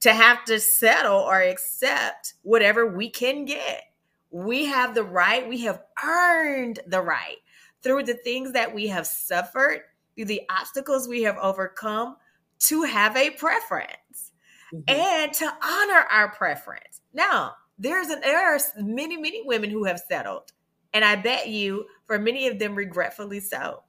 [0.00, 3.84] to have to settle or accept whatever we can get
[4.30, 7.38] We have the right, we have earned the right
[7.82, 9.82] through the things that we have suffered,
[10.14, 12.16] through the obstacles we have overcome
[12.60, 14.32] to have a preference
[14.72, 14.82] mm-hmm.
[14.88, 17.00] and to honor our preference.
[17.12, 20.52] Now, there's an there are many, many women who have settled.
[20.92, 23.82] And I bet you for many of them regretfully so.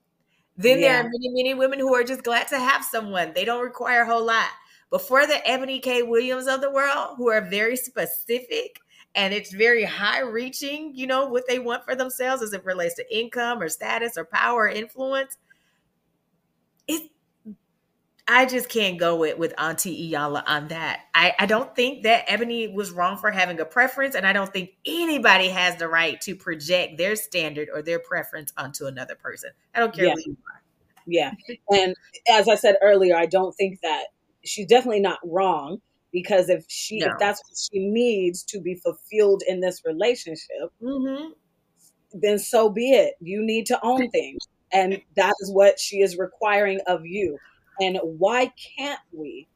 [0.55, 0.87] Then yeah.
[0.87, 3.33] there are many, many women who are just glad to have someone.
[3.33, 4.49] They don't require a whole lot.
[4.89, 6.03] But for the Eboni K.
[6.03, 8.79] Williams of the world, who are very specific
[9.15, 12.95] and it's very high reaching, you know, what they want for themselves as it relates
[12.95, 15.37] to income or status or power or influence,
[16.87, 17.09] it
[18.27, 21.01] I just can't go with with Auntie Iyanla on that.
[21.13, 24.51] I, I don't think that Eboni was wrong for having a preference, and I don't
[24.51, 29.49] think anybody has the right to project their standard or their preference onto another person.
[29.75, 30.13] I don't care yeah.
[31.07, 31.31] Yeah.
[31.69, 31.95] And
[32.29, 34.05] as I said earlier, I don't think that
[34.43, 35.81] she's definitely not wrong
[36.11, 37.07] because if she no.
[37.07, 41.29] if that's what she needs to be fulfilled in this relationship, mm-hmm.
[42.13, 43.15] then so be it.
[43.19, 44.39] You need to own things.
[44.73, 47.37] And that is what she is requiring of you.
[47.79, 49.47] And why can't we,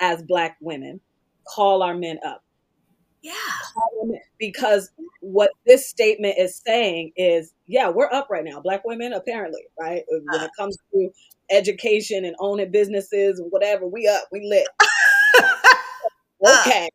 [0.00, 1.00] as Black women,
[1.46, 2.42] call our men up?
[3.22, 3.32] Yeah.
[4.38, 4.90] Because
[5.20, 8.60] what this statement is saying is, yeah, we're up right now.
[8.60, 10.02] Black women, apparently, right?
[10.08, 11.10] When it comes to
[11.50, 14.66] education and owning businesses and whatever, we up, we lit.
[16.44, 16.88] okay.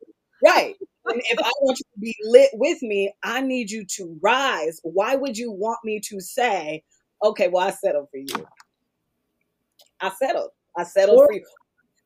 [0.43, 0.75] Right.
[1.05, 4.79] And if I want you to be lit with me, I need you to rise.
[4.83, 6.83] Why would you want me to say,
[7.23, 8.45] okay, well, I settled for you?
[10.01, 10.51] I settled.
[10.77, 11.43] I settled for you.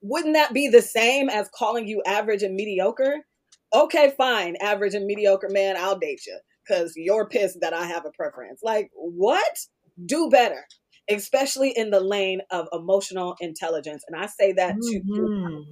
[0.01, 3.25] Wouldn't that be the same as calling you average and mediocre?
[3.73, 8.05] Okay, fine, average and mediocre man, I'll date you because you're pissed that I have
[8.05, 8.61] a preference.
[8.63, 9.57] Like, what?
[10.05, 10.65] Do better,
[11.09, 14.03] especially in the lane of emotional intelligence.
[14.07, 15.15] And I say that mm-hmm.
[15.15, 15.65] to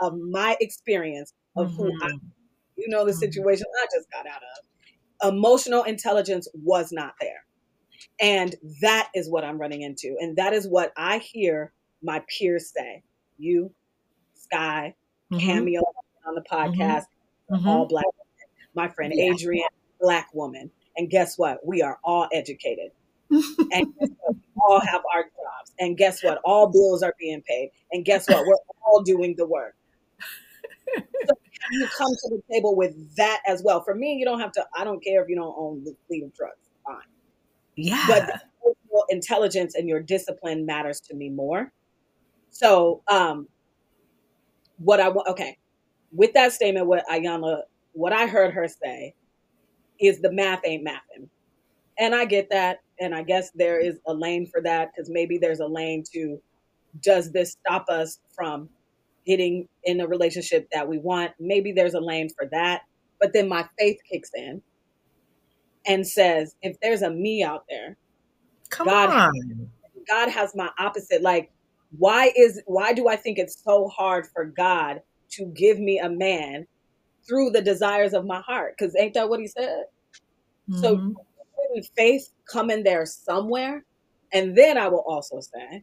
[0.00, 1.76] of my experience of mm-hmm.
[1.76, 2.26] who I, mm-hmm.
[2.76, 3.20] you know, the mm-hmm.
[3.20, 5.34] situation I just got out of.
[5.34, 7.44] Emotional intelligence was not there.
[8.20, 10.16] And that is what I'm running into.
[10.20, 11.72] And that is what I hear
[12.02, 13.02] my peers say.
[13.38, 13.72] You,
[14.34, 14.94] Sky,
[15.32, 15.44] mm-hmm.
[15.44, 15.82] Cameo
[16.26, 16.80] on the mm-hmm.
[16.80, 17.04] podcast,
[17.50, 17.68] mm-hmm.
[17.68, 18.48] all black women.
[18.74, 19.32] My friend yeah.
[19.32, 19.68] Adrian,
[20.00, 20.70] black woman.
[20.96, 21.64] And guess what?
[21.64, 22.90] We are all educated.
[23.30, 24.08] and we
[24.68, 25.72] all have our jobs.
[25.78, 26.40] And guess what?
[26.44, 27.70] All bills are being paid.
[27.92, 28.44] And guess what?
[28.46, 29.76] We're all doing the work.
[31.26, 31.34] So
[31.72, 33.82] you come to the table with that as well.
[33.82, 36.24] For me, you don't have to, I don't care if you don't own the fleet
[36.24, 36.68] of trucks.
[36.86, 36.96] Fine.
[37.76, 38.06] Yeah.
[38.08, 38.42] But
[39.10, 41.72] intelligence and your discipline matters to me more.
[42.50, 43.48] So, um,
[44.78, 45.58] what I want, okay,
[46.12, 47.62] with that statement, what Iyanla,
[47.92, 49.14] what I heard her say
[50.00, 51.28] is the math ain't mathing.
[51.98, 52.78] And I get that.
[53.00, 56.40] And I guess there is a lane for that because maybe there's a lane to
[57.00, 58.68] does this stop us from
[59.28, 61.32] getting in a relationship that we want?
[61.38, 62.82] Maybe there's a lane for that.
[63.20, 64.62] But then my faith kicks in
[65.86, 67.96] and says, if there's a me out there,
[68.70, 69.34] Come God, on.
[69.34, 69.34] Has,
[70.08, 71.22] God has my opposite.
[71.22, 71.50] Like,
[71.96, 75.00] why is why do I think it's so hard for God
[75.30, 76.66] to give me a man
[77.26, 78.74] through the desires of my heart?
[78.76, 79.84] Because ain't that what he said?
[80.68, 80.80] Mm-hmm.
[80.80, 81.14] So
[81.96, 83.84] faith come in there somewhere.
[84.32, 85.82] And then I will also say,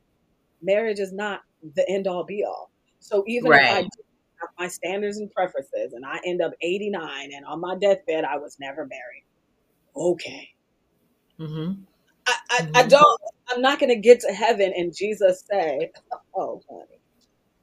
[0.62, 1.42] marriage is not
[1.76, 2.70] the end all be all.
[3.06, 3.62] So even right.
[3.62, 7.76] if I have my standards and preferences and I end up 89 and on my
[7.76, 9.26] deathbed I was never married,
[9.96, 10.50] okay.
[11.40, 11.84] Mm-hmm.
[12.28, 12.78] I, I, mm-hmm.
[12.78, 15.92] I don't, I'm not going to get to heaven and Jesus say,
[16.36, 17.00] oh, honey,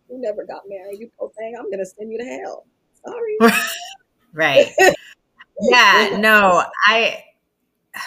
[0.09, 1.57] you never got married, you poor thing.
[1.59, 2.65] I'm going to send you to hell.
[3.05, 3.53] Sorry.
[4.33, 4.73] right.
[5.61, 7.25] yeah, no, I,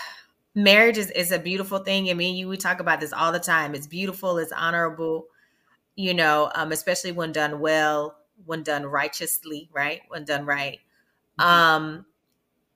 [0.56, 2.10] marriage is, is a beautiful thing.
[2.10, 3.76] I mean, you, we talk about this all the time.
[3.76, 4.38] It's beautiful.
[4.38, 5.26] It's honorable,
[5.96, 10.02] you know, um, especially when done well, when done righteously, right?
[10.10, 10.80] When done right.
[11.40, 11.50] Mm-hmm.
[11.50, 12.06] Um,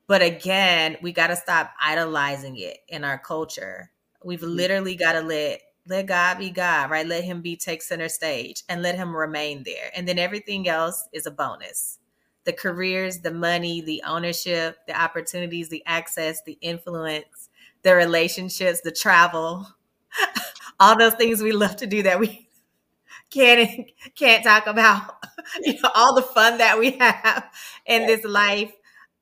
[0.06, 3.90] but again, we got to stop idolizing it in our culture.
[4.24, 4.56] We've mm-hmm.
[4.56, 7.06] literally got to let let God be God, right?
[7.06, 9.90] Let him be take center stage and let him remain there.
[9.94, 11.98] And then everything else is a bonus.
[12.44, 17.48] The careers, the money, the ownership, the opportunities, the access, the influence,
[17.82, 19.66] the relationships, the travel,
[20.80, 22.49] all those things we love to do that we
[23.30, 25.16] can't can't talk about.
[25.64, 27.50] You know, all the fun that we have
[27.86, 28.72] in this life.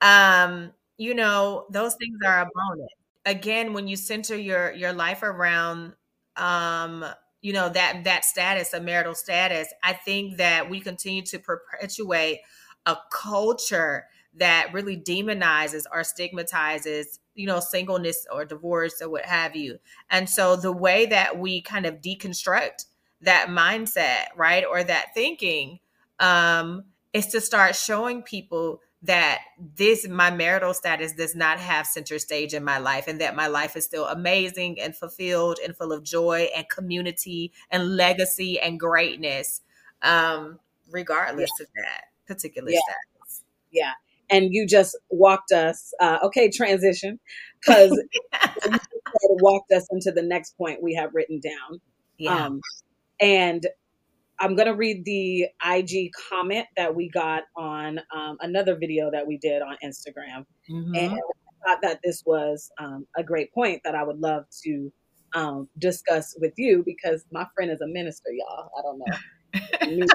[0.00, 2.88] Um, you know, those things are a bonus.
[3.24, 5.94] Again, when you center your your life around
[6.36, 7.04] um,
[7.40, 12.40] you know, that that status, a marital status, I think that we continue to perpetuate
[12.84, 19.56] a culture that really demonizes or stigmatizes you know singleness or divorce or what have
[19.56, 19.78] you
[20.10, 22.84] and so the way that we kind of deconstruct
[23.22, 25.80] that mindset right or that thinking
[26.20, 29.40] um is to start showing people that
[29.76, 33.46] this my marital status does not have center stage in my life and that my
[33.46, 38.80] life is still amazing and fulfilled and full of joy and community and legacy and
[38.80, 39.60] greatness
[40.02, 40.58] um
[40.90, 41.64] regardless yeah.
[41.64, 42.78] of that particular yeah.
[42.80, 43.92] status yeah
[44.30, 47.20] and you just walked us uh okay transition
[47.60, 48.02] because
[49.40, 51.80] walked us into the next point we have written down
[52.18, 52.46] yeah.
[52.46, 52.60] um
[53.20, 53.66] and
[54.40, 59.26] I'm going to read the IG comment that we got on um, another video that
[59.26, 60.46] we did on Instagram.
[60.70, 60.94] Mm-hmm.
[60.94, 64.92] And I thought that this was um, a great point that I would love to
[65.34, 68.70] um, discuss with you because my friend is a minister, y'all.
[68.78, 70.06] I don't know.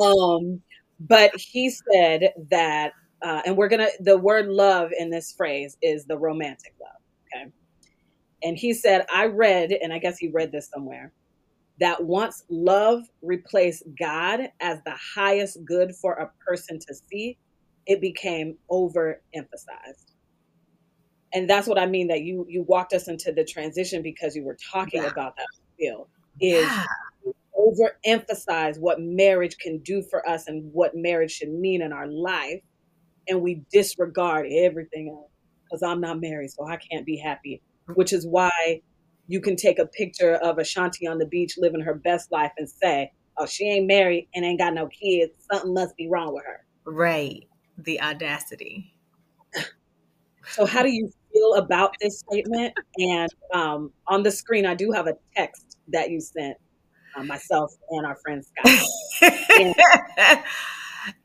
[0.04, 0.60] um,
[1.00, 2.92] but he said that,
[3.22, 7.00] uh, and we're going to, the word love in this phrase is the romantic love.
[7.42, 7.52] Okay.
[8.42, 11.12] And he said, I read, and I guess he read this somewhere
[11.80, 17.36] that once love replaced God as the highest good for a person to see,
[17.86, 20.12] it became overemphasized.
[21.32, 24.44] And that's what I mean that you you walked us into the transition because you
[24.44, 25.08] were talking yeah.
[25.08, 25.46] about that
[25.76, 26.08] feel
[26.40, 26.84] is yeah.
[27.56, 32.62] overemphasize what marriage can do for us and what marriage should mean in our life
[33.28, 35.30] and we disregard everything else
[35.64, 37.96] because I'm not married so I can't be happy, mm.
[37.96, 38.80] which is why
[39.26, 42.68] you can take a picture of Ashanti on the beach living her best life and
[42.68, 45.32] say, oh, she ain't married and ain't got no kids.
[45.50, 46.64] Something must be wrong with her.
[46.84, 47.44] Right.
[47.78, 48.94] The audacity.
[50.48, 52.74] So, how do you feel about this statement?
[52.98, 56.56] And um, on the screen, I do have a text that you sent
[57.16, 59.32] uh, myself and our friend Scott.
[59.58, 59.74] and,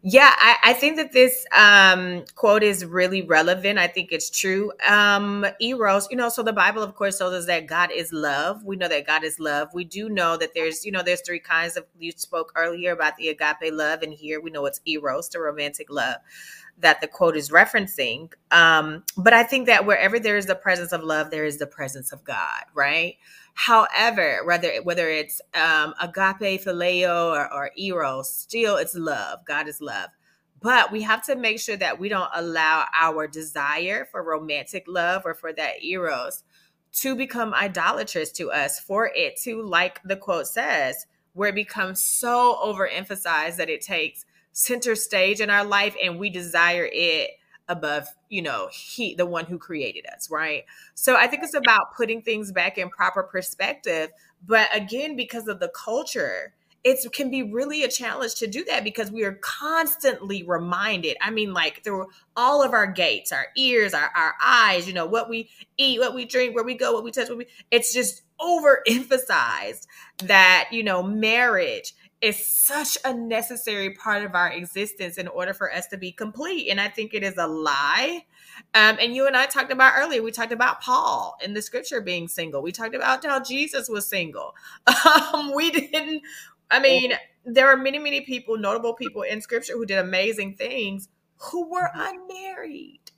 [0.01, 3.79] yeah, I, I, think that this um, quote is really relevant.
[3.79, 4.71] I think it's true.
[4.87, 8.63] Um, Eros, you know, so the Bible, of course, tells us that God is love.
[8.63, 9.69] We know that God is love.
[9.73, 11.85] We do know that there's, you know, there's three kinds of.
[11.97, 15.89] You spoke earlier about the agape love, and here we know it's Eros, the romantic
[15.89, 16.17] love
[16.79, 18.31] that the quote is referencing.
[18.51, 21.67] Um, but I think that wherever there is the presence of love, there is the
[21.67, 23.15] presence of God, right?
[23.59, 29.43] However, whether whether it's um, agape, phileo, or, or eros, still it's love.
[29.43, 30.11] God is love.
[30.61, 35.23] But we have to make sure that we don't allow our desire for romantic love
[35.25, 36.45] or for that eros
[37.01, 42.01] to become idolatrous to us, for it to, like the quote says, where it becomes
[42.01, 47.31] so overemphasized that it takes center stage in our life and we desire it
[47.69, 50.65] above you know he the one who created us right?
[50.95, 54.09] So i think it's about putting things back in proper perspective
[54.45, 56.53] but again because of the culture
[56.83, 61.29] it can be really a challenge to do that because we are constantly reminded i
[61.29, 65.29] mean like through all of our gates our ears our, our eyes you know what
[65.29, 68.23] we eat what we drink where we go what we touch what we it's just
[68.39, 69.85] overemphasized
[70.23, 75.73] that you know marriage is such a necessary part of our existence in order for
[75.73, 76.69] us to be complete.
[76.69, 78.25] And I think it is a lie.
[78.73, 82.01] Um, and you and I talked about earlier, we talked about Paul in the scripture
[82.01, 82.61] being single.
[82.61, 84.55] We talked about how Jesus was single.
[85.33, 86.23] Um, we didn't,
[86.69, 87.13] I mean,
[87.45, 91.07] there are many, many people, notable people in scripture who did amazing things
[91.37, 93.11] who were unmarried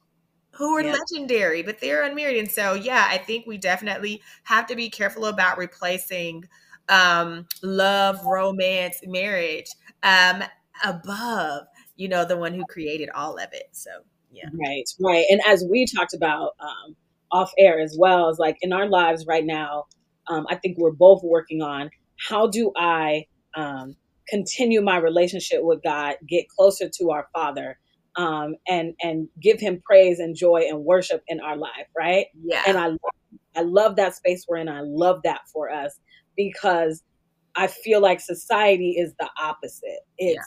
[0.52, 0.94] who are yeah.
[0.94, 2.38] legendary, but they're unmarried.
[2.38, 6.46] And so, yeah, I think we definitely have to be careful about replacing
[6.92, 9.68] um, love, romance, marriage
[10.04, 10.44] um,
[10.86, 11.66] above,
[11.98, 13.70] you know, the one who created all of it.
[13.74, 13.92] So,
[14.32, 14.50] yeah.
[14.54, 15.26] Right, right.
[15.32, 16.98] And as we talked about um,
[17.34, 19.86] off air as well, as like in our lives right now,
[20.30, 21.92] um, I think we're both working on
[22.30, 23.26] how do I
[23.58, 23.98] um,
[24.30, 27.80] continue my relationship with God, get closer to our Father,
[28.18, 32.28] um, and and give Him praise and joy and worship in our life, right?
[32.46, 32.64] Yeah.
[32.68, 32.92] And I
[33.56, 34.70] I love that space we're in.
[34.70, 36.00] I love that for us
[36.50, 37.04] because
[37.56, 40.00] I feel like society is the opposite.
[40.18, 40.46] It's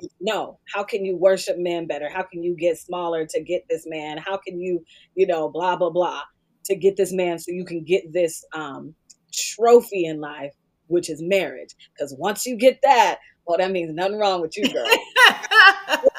[0.00, 0.08] yeah.
[0.20, 2.08] no, how can you worship men better?
[2.08, 4.18] How can you get smaller to get this man?
[4.18, 4.84] How can you,
[5.14, 6.22] you know, blah blah blah
[6.66, 8.94] to get this man so you can get this um
[9.32, 10.52] trophy in life,
[10.86, 11.74] which is marriage.
[11.92, 14.86] Because once you get that, well, that means nothing wrong with you, girl.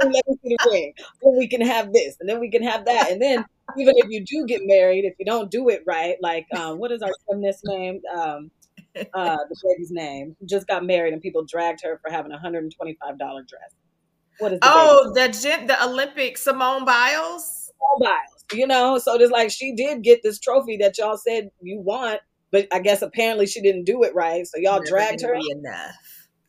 [0.00, 0.92] Let me see the ring.
[1.22, 3.44] Then we can have this, and then we can have that, and then
[3.78, 6.92] even if you do get married, if you don't do it right, like um, what
[6.92, 8.00] is our feminist name?
[8.14, 8.50] Um,
[9.14, 12.64] uh, the baby's name just got married, and people dragged her for having a hundred
[12.64, 13.72] and twenty-five dollar dress.
[14.38, 14.60] What is?
[14.60, 15.28] The oh, the
[15.66, 17.70] the Olympic Simone Biles.
[17.70, 18.44] Simone Biles.
[18.52, 22.20] You know, so just like she did get this trophy that y'all said you want,
[22.50, 25.34] but I guess apparently she didn't do it right, so y'all dragged her.
[25.34, 25.94] enough.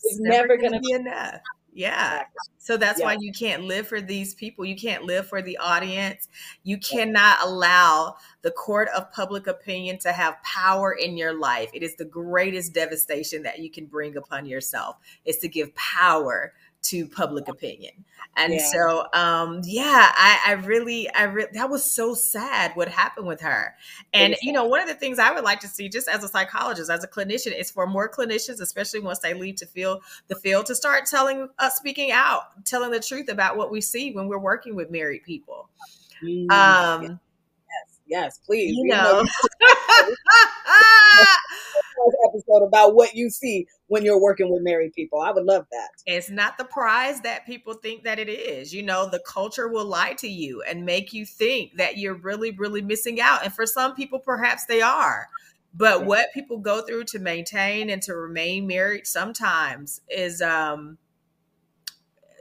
[0.03, 1.39] It's, it's never, never going to be enough.
[1.75, 2.23] Yeah.
[2.59, 3.05] So that's yeah.
[3.05, 4.63] why you can't live for these people.
[4.63, 6.27] You can't live for the audience.
[6.63, 11.69] You cannot allow the court of public opinion to have power in your life.
[11.73, 16.53] It is the greatest devastation that you can bring upon yourself is to give power
[16.83, 17.91] to public opinion.
[18.35, 18.65] And Yeah.
[18.71, 23.41] so, um, yeah, I, I really, I really, that was so sad what happened with
[23.41, 23.75] her.
[24.13, 26.27] And, you know, one of the things I would like to see just as a
[26.27, 30.35] psychologist, as a clinician, is for more clinicians, especially once they leave to feel the
[30.35, 34.27] field, to start telling us, speaking out, telling the truth about what we see when
[34.27, 35.69] we're working with married people.
[36.23, 37.11] Mm, Um, yes,
[38.13, 38.75] yes, please.
[38.77, 39.29] you know, this
[42.29, 45.19] episode about what you see when you're working with married people.
[45.21, 45.89] I would love that.
[46.05, 48.73] it's not the prize that people think that it is.
[48.73, 52.51] You know, the culture will lie to you and make you think that you're really,
[52.51, 53.43] really missing out.
[53.43, 55.27] And for some people, perhaps they are.
[55.73, 56.05] But Yeah.
[56.05, 60.97] what people go through to maintain and to remain married sometimes is um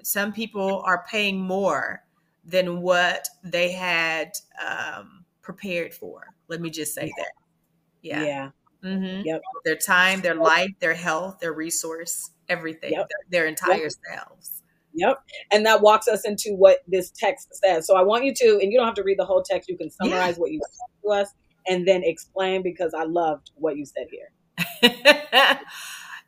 [0.03, 2.03] some people are paying more
[2.45, 6.27] than what they had um prepared for.
[6.49, 7.33] Let me just say that.
[8.03, 8.25] Yeah.
[8.25, 8.49] Yeah.
[8.83, 9.43] hmm Yep.
[9.65, 13.09] Their time, their life, their health, their resource, everything, Yep.
[13.09, 14.63] their, their entire selves.
[14.95, 15.19] Yep.
[15.53, 17.87] And that walks us into what this text says.
[17.87, 19.79] So I want you to, and you don't have to read the whole text, you
[19.79, 21.29] can summarize what you said to us
[21.67, 24.33] and then explain because I loved what you said here.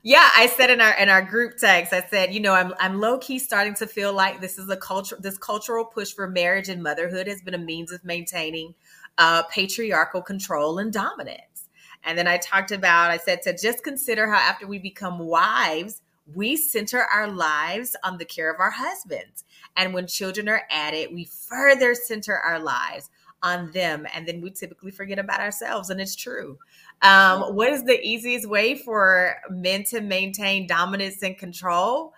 [0.02, 3.00] yeah, I said in our in our group text, I said, you know, I'm I'm
[3.00, 5.16] low key starting to feel like this is a culture.
[5.20, 8.74] This cultural push for marriage and motherhood has been a means of maintaining
[9.18, 11.68] uh, patriarchal control and dominance.
[12.04, 16.02] And then I talked about, I said to just consider how after we become wives,
[16.34, 19.44] we center our lives on the care of our husbands.
[19.76, 23.10] And when children are added, we further center our lives
[23.42, 24.06] on them.
[24.14, 25.90] And then we typically forget about ourselves.
[25.90, 26.58] And it's true.
[27.02, 32.14] Um, what is the easiest way for men to maintain dominance and control?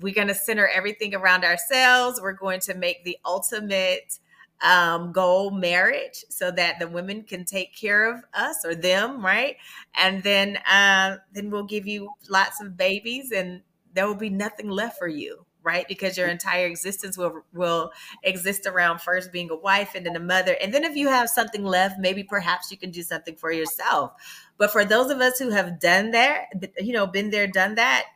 [0.00, 2.20] We're going to center everything around ourselves.
[2.20, 4.18] We're going to make the ultimate
[4.62, 9.56] um, goal marriage so that the women can take care of us or them, right?
[9.94, 14.70] And then, uh, then we'll give you lots of babies, and there will be nothing
[14.70, 15.86] left for you, right?
[15.86, 17.92] Because your entire existence will will
[18.22, 21.28] exist around first being a wife and then a mother, and then if you have
[21.28, 24.12] something left, maybe perhaps you can do something for yourself.
[24.56, 26.46] But for those of us who have done that,
[26.78, 28.06] you know, been there, done that,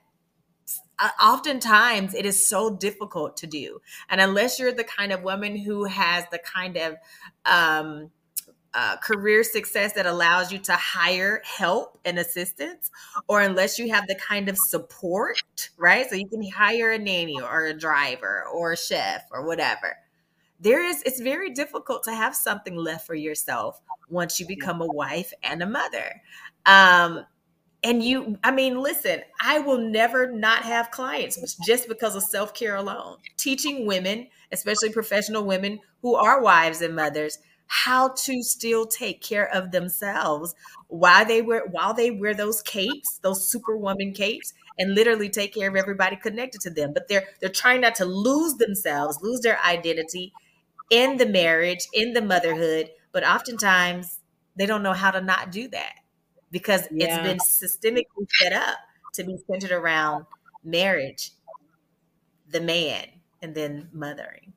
[1.23, 3.81] oftentimes it is so difficult to do.
[4.09, 6.97] And unless you're the kind of woman who has the kind of
[7.45, 8.11] um,
[8.75, 12.91] uh, career success that allows you to hire help and assistance,
[13.27, 16.09] or unless you have the kind of support, right?
[16.09, 19.97] So you can hire a nanny or a driver or a chef or whatever.
[20.61, 24.87] There is, it's very difficult to have something left for yourself once you become a
[24.87, 26.21] wife and a mother.
[26.67, 27.25] Um,
[27.85, 32.53] and you, I mean, listen, I will never not have clients just because of self
[32.53, 33.19] care alone.
[33.37, 39.49] Teaching women, especially professional women who are wives and mothers, how to still take care
[39.55, 40.55] of themselves
[40.89, 45.69] while they wear while they wear those capes, those superwoman capes, and literally take care
[45.69, 46.93] of everybody connected to them.
[46.93, 50.33] But they're they're trying not to lose themselves, lose their identity
[50.91, 52.91] in the marriage, in the motherhood.
[53.13, 54.19] But oftentimes
[54.57, 55.95] they don't know how to not do that
[56.51, 57.07] because Yeah.
[57.07, 57.39] it's been
[57.69, 58.79] systemically set up
[59.15, 60.27] to be centered around
[60.65, 61.33] marriage,
[62.51, 63.07] the man,
[63.43, 64.53] and then mothering.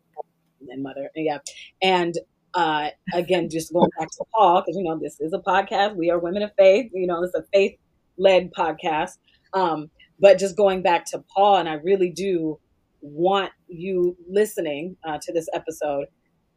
[0.69, 1.39] and mother yeah
[1.81, 2.15] and
[2.53, 6.11] uh again just going back to paul because you know this is a podcast we
[6.11, 7.75] are women of faith you know it's a faith
[8.17, 9.17] led podcast
[9.53, 9.89] um
[10.19, 12.59] but just going back to paul and i really do
[13.01, 16.05] want you listening uh, to this episode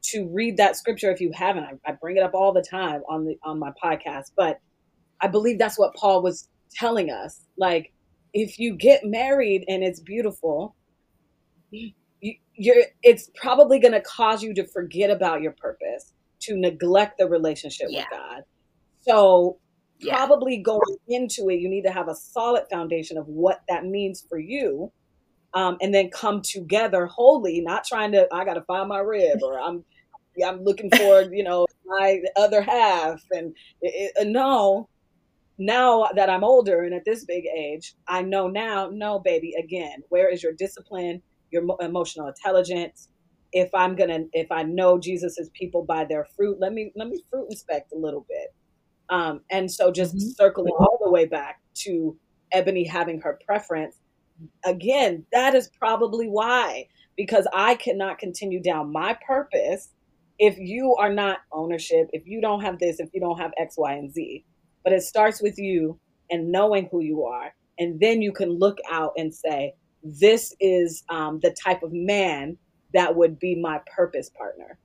[0.02, 3.02] to read that scripture if you haven't I, I bring it up all the time
[3.08, 4.60] on the on my podcast but
[5.24, 7.92] i believe that's what paul was telling us like
[8.32, 10.74] if you get married and it's beautiful
[11.70, 11.92] you,
[12.54, 17.26] you're it's probably going to cause you to forget about your purpose to neglect the
[17.28, 18.00] relationship Yeah.
[18.00, 18.42] with god
[19.00, 19.58] so
[20.00, 20.16] Yeah.
[20.16, 24.24] probably going into it you need to have a solid foundation of what that means
[24.28, 24.92] for you
[25.54, 29.60] um, and then come together wholly not trying to i gotta find my rib or
[29.60, 29.84] i'm
[30.44, 34.88] i'm looking for you know my other half and it, it, no
[35.58, 40.02] now that i'm older and at this big age i know now no baby again
[40.08, 43.08] where is your discipline your emotional intelligence?
[43.52, 47.22] If i'm gonna if i know jesus's people by their fruit let me let me
[47.30, 48.48] fruit inspect a little bit.
[49.10, 50.34] Um and so just Mhm.
[50.36, 52.18] circling all the way back to
[52.54, 53.96] Eboni having her preference
[54.64, 56.86] again that is probably why
[57.16, 59.90] because i cannot continue down my purpose
[60.38, 63.76] if you are not ownership if you don't have this if you don't have x
[63.78, 64.44] y and z
[64.84, 65.98] but it starts with you
[66.30, 69.72] and knowing who you are and then you can look out and say
[70.02, 72.56] this is um, the type of man
[72.92, 74.78] that would be my purpose partner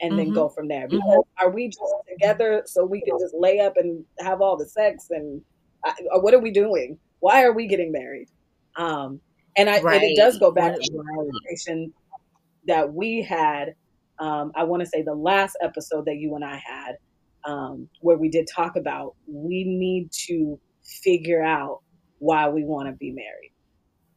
[0.00, 0.34] and then Mhm.
[0.34, 4.04] go from there because are we just together so we can just lay up and
[4.20, 5.42] have all the sex and
[5.84, 8.28] I- or what are we doing why are we getting married
[8.76, 9.20] um,
[9.56, 9.96] And I right.
[9.96, 10.80] and it does go back right.
[10.82, 11.92] to the conversation
[12.66, 13.74] that we had.
[14.18, 16.96] Um, I want to say the last episode that you and I had,
[17.44, 21.80] um, where we did talk about we need to figure out
[22.18, 23.52] why we want to be married.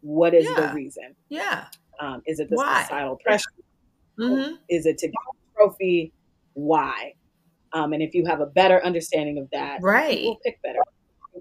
[0.02, 0.68] What is yeah.
[0.68, 1.16] the reason?
[1.30, 1.66] Yeah.
[2.00, 2.84] Um, is it the why?
[2.84, 3.50] societal pressure?
[4.20, 4.56] Mm-hmm.
[4.70, 6.14] Is it to get a trophy?
[6.54, 7.14] Why?
[7.74, 10.80] Um, and if you have a better understanding of that, right, we'll pick better.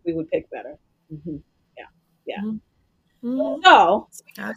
[0.05, 0.76] We would pick better.
[1.12, 1.37] Mm-hmm.
[1.78, 1.85] Yeah,
[2.26, 2.41] yeah.
[3.22, 3.61] Mm-hmm.
[3.64, 4.09] So,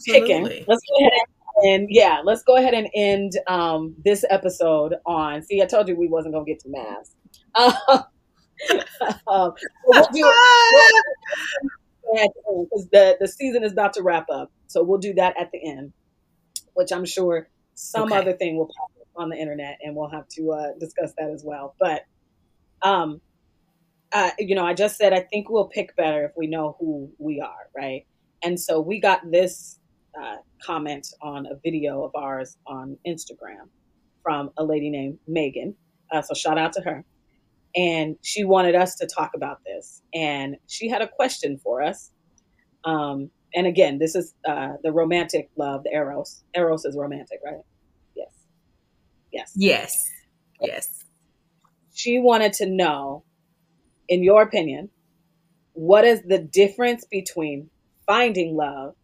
[0.06, 0.44] picking.
[0.44, 1.22] Let's go ahead
[1.64, 5.42] and yeah, let's go ahead and end um, this episode on.
[5.44, 7.16] See, I told you we wasn't gonna get to mass.
[9.28, 9.54] um,
[9.86, 10.34] we'll do,
[12.14, 15.68] because the the season is about to wrap up, so we'll do that at the
[15.68, 15.94] end,
[16.74, 18.18] which I'm sure some okay.
[18.18, 21.30] other thing will pop up on the internet, and we'll have to uh, discuss that
[21.30, 21.76] as well.
[21.80, 22.06] But,
[22.82, 23.22] um,
[24.12, 27.12] uh, you know, I just said I think we'll pick better if we know who
[27.18, 28.06] we are, right?
[28.44, 29.77] And so we got this
[30.22, 33.70] uh, comment on a video of ours on Instagram
[34.24, 35.76] from a lady named Megan.
[36.12, 37.06] Uh, so shout out to her.
[37.76, 40.02] And she wanted us to talk about this.
[40.14, 42.12] And she had a question for us.
[42.84, 46.44] Um, and again, this is uh, the romantic love, the Eros.
[46.56, 47.62] Eros is romantic, right?
[48.16, 48.32] Yes.
[49.32, 49.52] Yes.
[49.56, 50.12] Yes.
[50.62, 51.06] Yes.
[51.94, 53.24] She wanted to know,
[54.08, 54.90] in your opinion,
[55.74, 57.70] what is the difference between
[58.06, 58.96] finding love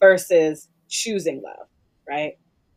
[0.00, 1.66] versus choosing love,
[2.08, 2.34] right?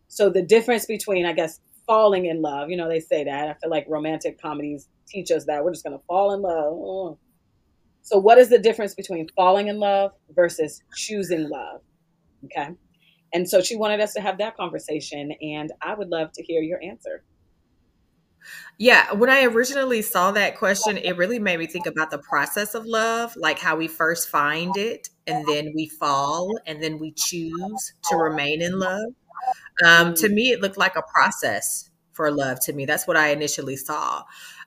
[0.07, 3.47] So the difference between, I guess, falling in love, you know, they say that.
[3.49, 7.17] I feel like romantic comedies teach us that we're just going to fall in love.
[8.03, 11.81] So, what is the difference between falling in love versus choosing love?
[12.45, 12.69] Okay.
[13.33, 16.61] And so she wanted us to have that conversation, and I would love to hear
[16.61, 17.23] your answer.
[18.77, 22.75] Yeah, when I originally saw that question, it really made me think about the process
[22.75, 27.11] of love, like how we first find it and then we fall and then we
[27.11, 29.13] choose to remain in love.
[29.85, 32.85] Um, to me, it looked like a process for love to me.
[32.85, 34.23] That's what I initially saw.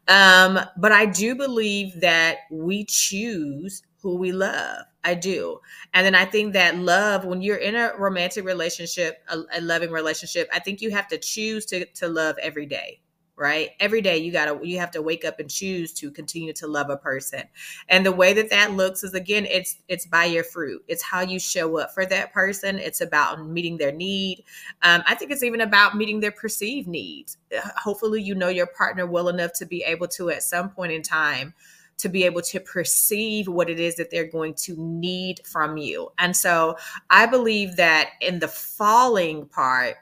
[0.09, 4.85] Um, but I do believe that we choose who we love.
[5.05, 5.61] I do.
[5.95, 9.91] And then I think that love, when you're in a romantic relationship, a, a loving
[9.91, 13.01] relationship, I think you have to choose to, to love every day
[13.41, 13.71] right?
[13.81, 16.91] Every day you gotta you have to wake up and choose to continue to love
[16.91, 17.45] a person.
[17.89, 20.85] And the way that that looks is again it's it's by your fruit.
[20.87, 22.79] It's how you show up for that person.
[22.79, 24.45] It's about meeting their need.
[24.83, 27.39] Um, i think it's even about meeting their perceived needs.
[27.57, 30.93] Uh, hopefully you know your partner well enough to be able to at some point
[30.93, 31.55] in time
[31.97, 36.13] to be able to perceive what it is that they're going to need from you.
[36.19, 36.77] And so
[37.09, 39.97] i believe that in the falling part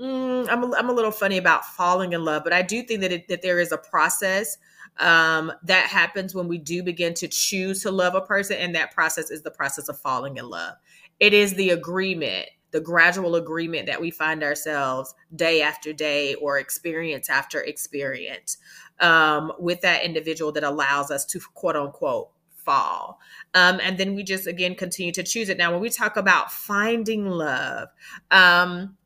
[0.00, 3.00] mm, I'm, a, I'm a little funny about falling in love, but I do think
[3.00, 4.56] that it, that there is a process
[4.98, 8.92] um, that happens when we do begin to choose to love a person, and that
[8.92, 10.74] process is the process of falling in love.
[11.20, 16.58] It is the agreement, the gradual agreement that we find ourselves day after day or
[16.58, 18.58] experience after experience
[19.00, 22.30] um, with that individual that allows us to quote unquote
[22.64, 23.20] fall.
[23.52, 25.58] Um, and then we just again continue to choose it.
[25.58, 27.88] Now, when we talk about finding love,
[28.30, 28.96] um,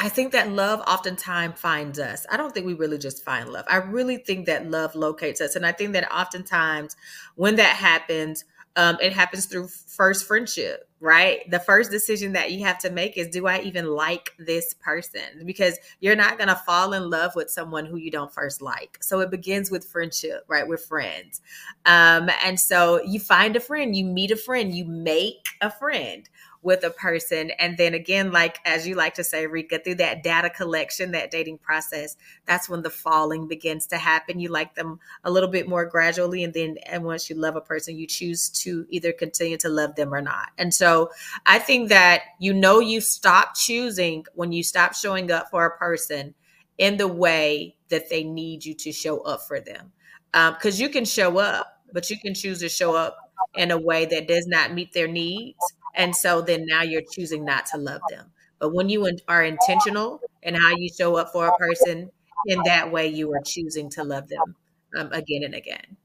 [0.00, 2.24] I think that love oftentimes finds us.
[2.30, 3.64] I don't think we really just find love.
[3.68, 5.56] I really think that love locates us.
[5.56, 6.96] And I think that oftentimes
[7.34, 8.44] when that happens,
[8.76, 11.40] um, it happens through first friendship, right?
[11.50, 15.44] The first decision that you have to make is do I even like this person?
[15.44, 18.98] Because you're not going to fall in love with someone who you don't first like.
[19.00, 20.68] So it begins with friendship, right?
[20.68, 21.40] With friends.
[21.86, 26.28] Um, and so you find a friend, you meet a friend, you make a friend
[26.62, 27.50] with a person.
[27.58, 31.30] And then again, like as you like to say, Rika, through that data collection, that
[31.30, 34.40] dating process, that's when the falling begins to happen.
[34.40, 36.42] You like them a little bit more gradually.
[36.42, 39.94] And then and once you love a person, you choose to either continue to love
[39.94, 40.50] them or not.
[40.58, 41.10] And so
[41.46, 45.78] I think that you know you stop choosing when you stop showing up for a
[45.78, 46.34] person
[46.76, 49.92] in the way that they need you to show up for them.
[50.32, 53.16] Because um, you can show up, but you can choose to show up
[53.54, 55.56] in a way that does not meet their needs
[55.98, 58.30] and so then now you're choosing not to love them.
[58.58, 62.10] But when you are intentional in how you show up for a person,
[62.46, 64.54] in that way, you are choosing to love them
[64.96, 65.96] um, again and again.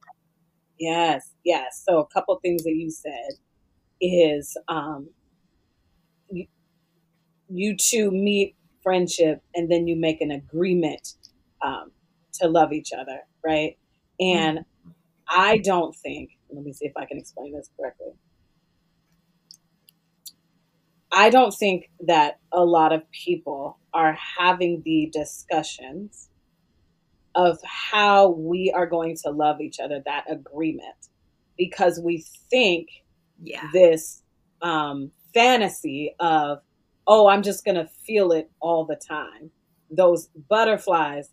[0.80, 1.84] Yes, yes.
[1.88, 3.38] So a couple things that you said
[4.02, 5.10] is um,
[6.30, 6.48] you,
[7.50, 11.14] you two meet friendship and then you make an agreement
[11.62, 11.92] um,
[12.34, 13.78] to love each other, right?
[14.20, 14.90] And mm-hmm.
[15.30, 18.14] I don't think, let me see if I can explain this correctly.
[21.14, 26.30] I don't think that a lot of people are having the discussions
[27.36, 30.96] of how we are going to love each other, that agreement,
[31.58, 32.88] because we think
[33.42, 33.70] yeah.
[33.74, 34.24] this
[34.62, 36.60] um, fantasy of,
[37.08, 39.52] oh, I'm just going to feel it all the time.
[39.92, 41.30] Those butterflies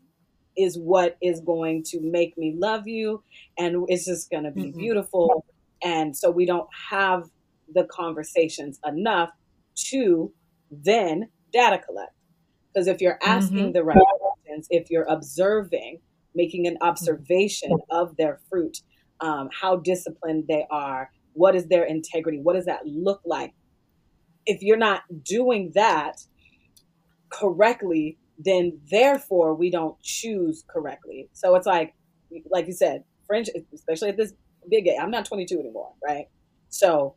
[0.57, 3.23] is what is going to make me love you
[3.59, 4.79] and it's just going to be Mhm.
[4.79, 5.45] beautiful.
[5.83, 7.31] And so we don't have
[7.73, 9.31] the conversations enough
[9.75, 10.33] to
[10.71, 12.13] then data collect.
[12.73, 16.01] Because if you're asking the right questions, if you're observing,
[16.35, 18.79] making an observation of their fruit,
[19.21, 23.55] um, how disciplined they are, what is their integrity, what does that look like?
[24.47, 26.21] If you're not doing that
[27.31, 31.29] correctly, then therefore we don't choose correctly.
[31.33, 31.95] So it's like,
[32.51, 34.33] like you said, friendship, especially at this
[34.69, 34.97] big age.
[35.01, 36.27] I'm not 22 anymore, right?
[36.69, 37.17] So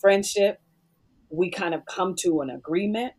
[0.00, 0.60] friendship,
[1.36, 3.14] we kind of come to an agreement.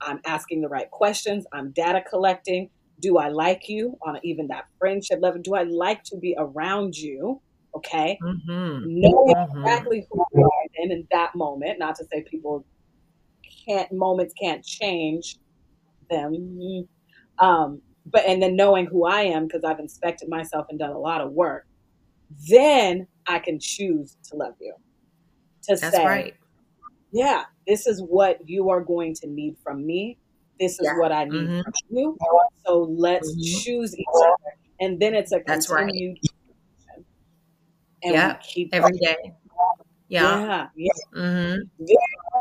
[0.00, 1.44] I'm asking the right questions.
[1.52, 2.70] I'm data collecting.
[3.00, 5.40] Do I like you on even that friendship level?
[5.42, 7.40] Do I like to be around you?
[7.76, 8.18] Okay.
[8.22, 8.84] Mm-hmm.
[8.84, 9.64] Knowing Mhm.
[9.64, 12.64] exactly who you are and in that moment, not to say people
[13.66, 15.36] can't, moments can't change
[16.10, 16.86] them.
[17.38, 20.98] Um, but, and then knowing who I am because I've inspected myself and done a
[20.98, 21.64] lot of work,
[22.48, 24.74] then I can choose to love you.
[25.64, 26.34] To That's say, right.
[27.12, 30.18] Yeah, this is what you are going to need from me.
[30.60, 30.94] This is Yeah.
[30.94, 31.62] what I need Mhm.
[31.64, 32.18] from you.
[32.66, 33.64] So let's Mhm.
[33.64, 34.54] choose each other.
[34.80, 35.92] And then it's a That's right.
[35.92, 36.18] continued
[38.02, 39.16] and Yeah, keep Every day.
[40.08, 40.46] Yeah.
[40.48, 40.92] yeah, yeah.
[41.14, 41.62] Mm-hmm.
[41.78, 41.96] yeah.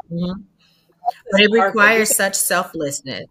[0.09, 0.41] hmm
[1.31, 3.25] But it requires such selflessness.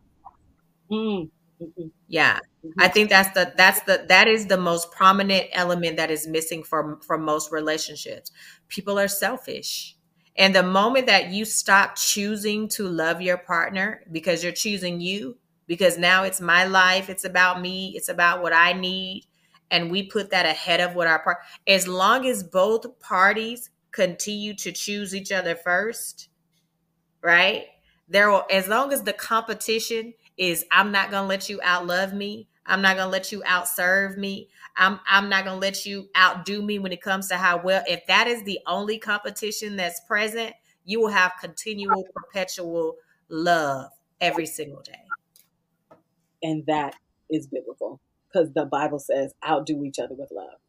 [0.91, 1.31] Mm,
[1.61, 2.39] mhm, Yeah.
[2.79, 6.63] I think that's the that's the that is the most prominent element that is missing
[6.63, 8.31] from from most relationships.
[8.69, 9.97] People are selfish.
[10.39, 15.37] And the moment that you stop choosing to love your partner because you're choosing you,
[15.67, 19.27] because now it's my life, it's about me, it's about what I need,
[19.71, 24.55] and we put that ahead of what our part as long as both parties continue
[24.55, 26.29] to choose each other first,
[27.21, 27.67] right?
[28.09, 32.49] There will as long as the competition is I'm not gonna let you outlove me.
[32.69, 34.49] I'm not gonna let you outserve me.
[34.77, 37.83] I'm I'm not gonna let you outdo me when it comes to how well.
[37.89, 40.55] If that is the only competition that's present,
[40.85, 42.97] you will have continual, perpetual
[43.29, 43.91] love
[44.21, 45.15] every single day.
[46.43, 46.95] And that
[47.31, 50.61] is biblical because the Bible says outdo each other with love.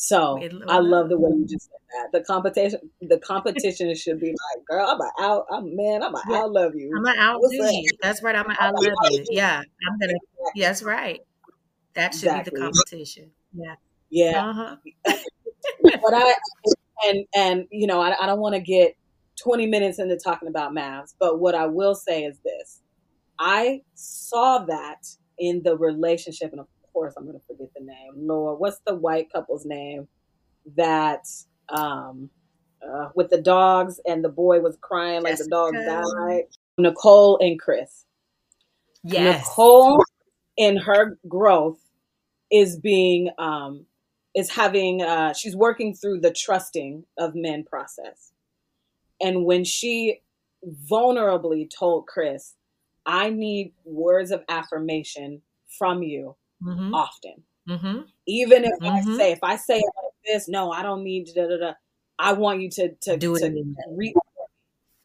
[0.00, 0.84] So I love.
[0.86, 2.16] love the way you just said that.
[2.16, 6.22] The competition, the competition should be like, girl, I'm a out, I'm man, I'm a
[6.28, 6.36] Yeah.
[6.38, 6.92] out love you.
[6.96, 7.74] I'm gonna outdo What's up?
[7.74, 7.90] you.
[8.00, 8.36] That's right.
[8.36, 9.24] I'm gonna outlove you.
[9.32, 10.14] Yeah, I'm gonna.
[10.56, 11.18] That's right.
[11.96, 13.32] That should be the competition.
[13.52, 13.74] Yeah.
[14.08, 14.46] Yeah.
[14.46, 14.76] Uh-huh.
[15.04, 16.34] but I
[17.08, 18.92] and and you know I, I don't want to get
[19.42, 22.82] 20 minutes into talking about MAFS, but what I will say is this:
[23.40, 24.98] I saw that
[25.40, 26.66] in the relationship, and of
[26.98, 28.12] course I'm to forget the name.
[28.16, 30.08] Lord, what's the white couple's name
[30.76, 31.26] that
[31.68, 32.28] um
[32.82, 36.44] uh, with the dogs and the boy was crying like the dog died?
[36.76, 38.04] Nicole and Chris.
[39.04, 39.40] Yes.
[39.40, 40.02] Nicole
[40.56, 41.78] in her growth
[42.50, 43.86] is being um
[44.34, 48.32] is having uh she's working through the trusting of men process.
[49.20, 50.20] And when she
[50.90, 52.54] vulnerably told Chris,
[53.06, 55.42] I need words of affirmation
[55.78, 56.94] from you Mm-hmm.
[56.94, 57.44] often.
[57.68, 58.00] Mm-hmm.
[58.26, 59.16] Even if I Mhm.
[59.16, 61.72] say if I say it like this, no, I don't mean da da da.
[62.18, 64.14] I want you to to Do it to read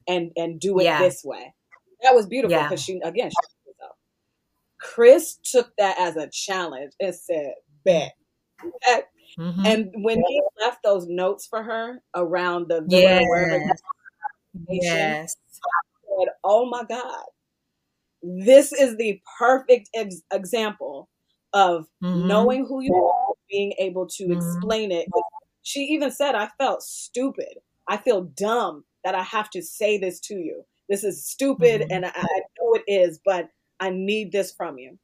[0.08, 1.00] and and do it Yeah.
[1.00, 1.54] this way.
[2.02, 2.68] That was beautiful Yeah.
[2.70, 3.36] because she again she.
[4.80, 7.54] Chris took that as a challenge and said,
[7.86, 8.14] "Bet."
[9.40, 9.66] Mm-hmm.
[9.66, 13.20] And when he left those notes for her around the villa Yeah.
[13.22, 13.76] or wherever,
[14.68, 15.38] he Yes.
[15.48, 17.26] said, "Oh my God,
[18.22, 21.10] this is the perfect ex- example
[21.54, 22.26] of Mhm.
[22.26, 24.38] knowing who you are, being able to Mhm.
[24.38, 25.08] explain it."
[25.62, 27.62] She even said, "I felt stupid.
[27.88, 30.66] I feel dumb that I have to say this to you.
[30.90, 31.88] This is stupid, Mhm.
[31.92, 33.50] and I, I know it is, but
[33.80, 34.98] I need this from you."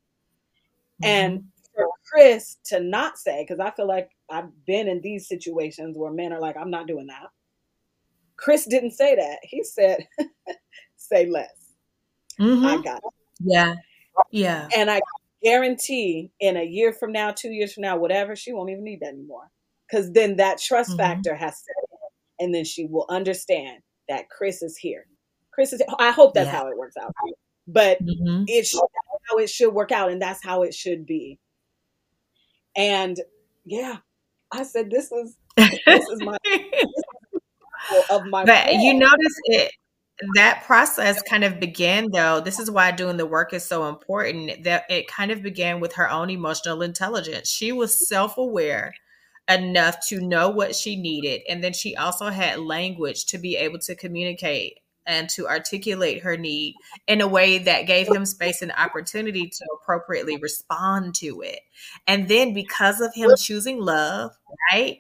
[1.01, 5.95] And for Chris to not say, because I feel like I've been in these situations
[5.95, 7.27] where men are like, I'm not doing that.
[8.35, 9.39] Chris didn't say that.
[9.43, 10.07] He said,
[10.97, 11.73] say less.
[12.39, 13.13] I got it.
[13.39, 13.75] Yeah.
[14.31, 14.67] Yeah.
[14.75, 14.99] And I
[15.43, 18.99] guarantee in a year from now, two years from now, whatever, she won't even need
[19.01, 19.49] that anymore.
[19.89, 20.97] Because then that trust Mhm.
[20.97, 21.75] factor has set
[22.39, 25.05] in, and then she will understand that Chris is here.
[25.51, 26.59] Chris is, I hope that's Yeah.
[26.59, 27.13] how it works out.
[27.67, 28.45] But Mhm.
[28.47, 31.39] it should, that's how it should work out, and that's how it should be.
[32.75, 33.19] And
[33.65, 33.97] yeah,
[34.51, 36.37] I said, this is this is my
[38.09, 39.71] of my but you notice it
[40.35, 44.63] that process kind of began though this is why doing the work is so important
[44.63, 48.93] that it kind of began with her own emotional intelligence she was self-aware
[49.49, 51.41] enough to know what she needed.
[51.49, 56.37] And then she also had language to be able to communicate and to articulate her
[56.37, 56.75] need
[57.07, 61.59] in a way that gave him space and opportunity to appropriately respond to it.
[62.05, 64.31] And then because of him choosing love,
[64.71, 64.99] right?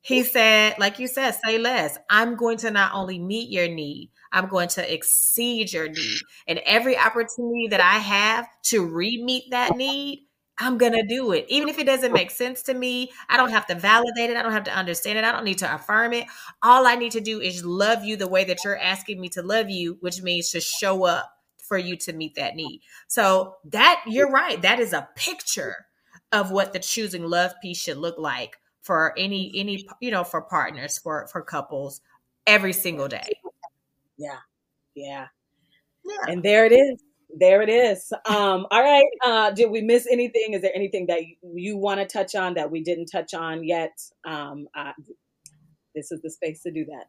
[0.00, 1.98] He said, like you said, say less.
[2.08, 6.18] I'm going to not only meet your need, I'm going to exceed your need.
[6.46, 10.26] And every opportunity that I have to re meet that need,
[10.58, 11.46] I'm going to do it.
[11.48, 14.36] Even if it doesn't make sense to me, I don't have to validate it.
[14.36, 15.24] I don't have to understand it.
[15.24, 16.26] I don't need to affirm it.
[16.62, 19.42] All I need to do is love you the way that you're asking me to
[19.42, 21.30] love you, which means to show up
[21.66, 22.82] for you to meet that need.
[23.08, 24.60] So, that you're right.
[24.60, 25.86] That is a picture
[26.32, 30.42] of what the choosing love piece should look like for any any you know for
[30.42, 32.00] partners for for couples
[32.46, 33.32] every single day.
[34.20, 34.38] Yeah.
[34.94, 35.26] Yeah.
[36.04, 36.32] Yeah.
[36.32, 37.02] And there it is
[37.38, 38.12] there it is.
[38.26, 39.04] Um, all right.
[39.24, 40.54] Uh, did we miss anything?
[40.54, 43.64] Is there anything that you, you want to touch on that we didn't touch on
[43.64, 43.92] yet?
[44.26, 44.92] Um, uh,
[45.94, 47.06] this is the space to do that.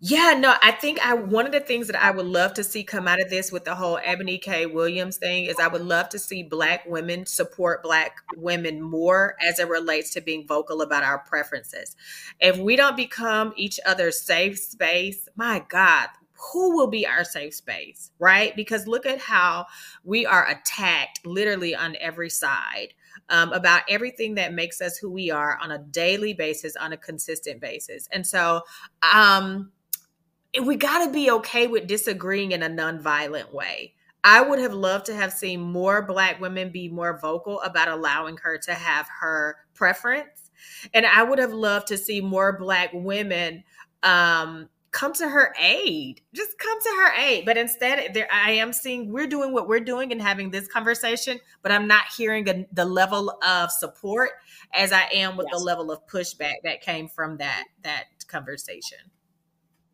[0.00, 2.84] Yeah, no, I think I one of the things that I would love to see
[2.84, 4.66] come out of this with the whole Eboni K.
[4.66, 9.58] Williams thing is I would love to see black women support black women more as
[9.58, 11.96] it relates to being vocal about our preferences.
[12.38, 16.08] If we don't become each other's safe space, my God,
[16.52, 18.54] who will be our safe space, right?
[18.54, 19.66] Because look at how
[20.02, 22.88] we are attacked literally on every side
[23.30, 26.96] um, about everything that makes us who we are on a daily basis, on a
[26.96, 28.06] consistent basis.
[28.12, 28.62] And so,
[29.14, 29.70] um,
[30.62, 33.94] we got to be okay with disagreeing in a nonviolent way.
[34.22, 38.38] I would have loved to have seen more Black women be more vocal about allowing
[38.38, 40.50] her to have her preference.
[40.94, 43.64] And I would have loved to see more Black women
[44.02, 46.22] um, come to her aid.
[46.32, 47.44] Just come to her aid.
[47.44, 51.38] But instead, there I am seeing we're doing what we're doing and having this conversation,
[51.62, 54.30] but I'm not hearing a, the level of support
[54.72, 55.58] as I am with yes.
[55.58, 58.98] the level of pushback that came from that that conversation.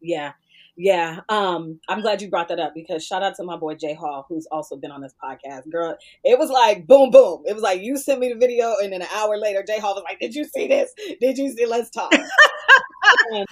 [0.01, 0.33] Yeah.
[0.77, 3.95] Yeah, um, I'm glad you brought that up because shout out to my boy Jay
[3.95, 5.71] Hall, who's also been on this podcast.
[5.71, 7.43] Girl, it was like boom, boom.
[7.47, 9.95] It was like you sent me the video, and then an hour later, Jay Hall
[9.95, 10.93] was like, "Did you see this?
[11.21, 11.67] Did you see?
[11.67, 12.13] Let's talk."
[13.33, 13.47] and,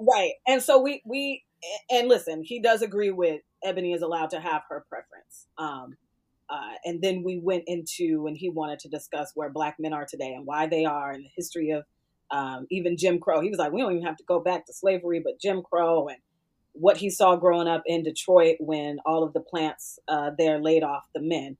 [0.00, 1.44] right and so we we
[1.90, 5.96] and listen he does agree with Eboni is allowed to have her preference um
[6.48, 10.04] uh, and then we went into and he wanted to discuss where black men are
[10.04, 11.84] today and why they are and the history of
[12.32, 14.72] um, even jim crow he was like we don't even have to go back to
[14.72, 16.18] slavery but jim crow and
[16.72, 20.82] what he saw growing up in detroit when all of the plants uh, there laid
[20.82, 21.56] off the men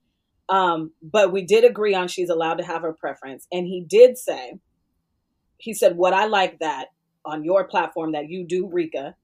[0.48, 4.16] um, but we did agree on she's allowed to have her preference and he did
[4.16, 4.54] say
[5.58, 6.88] he said what i like that
[7.24, 9.14] on your platform that you do, Rika,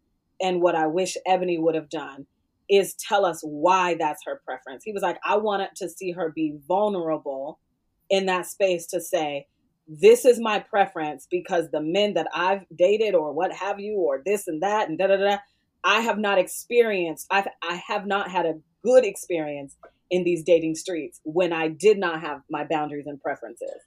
[0.41, 2.27] and what I wish Eboni would have done
[2.69, 4.83] is tell us why that's her preference.
[4.85, 7.59] He was like, I wanted to see her be vulnerable
[8.11, 9.47] in that space to say,
[9.89, 14.21] this is my preference because the men that I've dated or what have you, or
[14.25, 15.37] this and that and da da da,
[15.87, 19.77] I have not experienced, I've, I have not had a good experience
[20.11, 23.81] in these dating streets when I did not have my boundaries and preferences.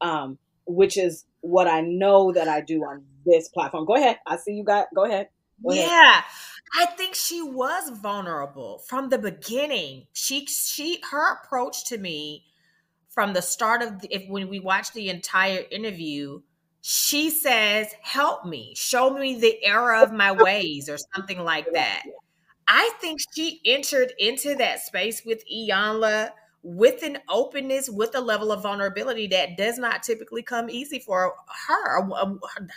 [0.00, 3.86] Um, which is what I know that I do on this platform.
[3.86, 4.18] Go ahead.
[4.26, 5.28] I see you got go ahead.
[5.66, 5.84] Go yeah.
[5.84, 6.24] Ahead.
[6.78, 10.06] I think she was vulnerable from the beginning.
[10.12, 12.44] She she her approach to me
[13.08, 16.40] from the start of the, if when we watched the entire interview,
[16.82, 22.02] she says, "Help me, show me the error of my ways," or something like that.
[22.68, 26.30] I think she entered into that space with Iyanla
[26.62, 31.34] with an openness, with a level of vulnerability that does not typically come easy for
[31.66, 32.06] her,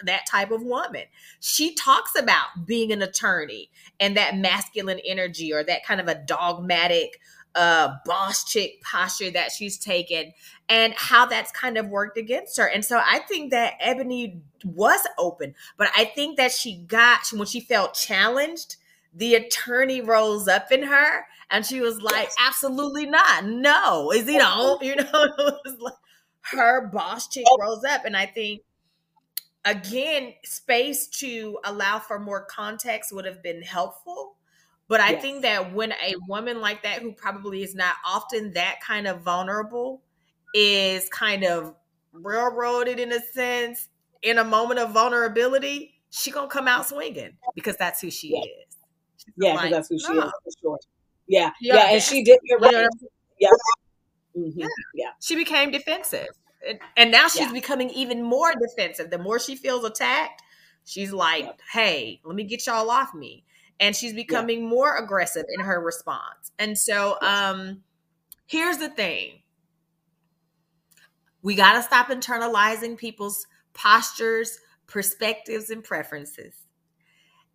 [0.05, 1.03] that type of woman.
[1.41, 6.15] She talks about being an attorney and that masculine energy or that kind of a
[6.15, 7.19] dogmatic
[7.55, 10.33] uh, boss chick posture that she's taken
[10.69, 12.67] and how that's kind of worked against her.
[12.67, 17.45] And so I think that Eboni was open, but I think that she got, when
[17.45, 18.77] she felt challenged,
[19.13, 23.45] the attorney rose up in her and she was like, absolutely not.
[23.45, 24.11] No.
[24.11, 25.93] Is you know, you know, like
[26.41, 28.05] her boss chick rose up.
[28.05, 28.61] And I think
[29.65, 34.35] again, space to allow for more context would have been helpful.
[34.93, 35.21] But I yes.
[35.23, 39.21] think that when a woman like that, who probably is not often that kind of
[39.21, 40.03] vulnerable,
[40.53, 41.73] is kind of
[42.11, 43.89] railroaded in a sense
[44.21, 48.41] in a moment of vulnerability, she gonna come out swinging because that's who she yeah.
[48.41, 48.77] is.
[49.17, 50.27] She's yeah, like, that's who she no.
[50.27, 50.79] is for sure.
[51.27, 52.37] Yeah, yeah, yeah and she did.
[52.61, 52.87] Right.
[53.39, 53.49] Yeah.
[54.37, 54.59] Mm-hmm.
[54.59, 55.09] yeah, yeah.
[55.19, 56.27] She became defensive,
[56.69, 57.51] and, and now she's yeah.
[57.51, 59.09] becoming even more defensive.
[59.09, 60.43] The more she feels attacked,
[60.85, 61.59] she's like.
[61.71, 63.43] "Hey, let me get y'all off me."
[63.83, 64.69] And she's becoming yeah.
[64.69, 66.53] more aggressive in her response.
[66.57, 67.83] And so, um,
[68.45, 69.41] here's the thing.
[71.41, 74.57] We got to stop internalizing people's postures,
[74.87, 76.53] perspectives, and preferences.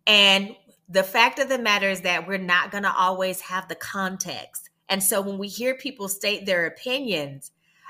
[0.05, 0.55] And
[0.87, 4.69] the fact of the matter is that we're not going to always have the context.
[4.87, 7.49] And so when we hear people state their opinions,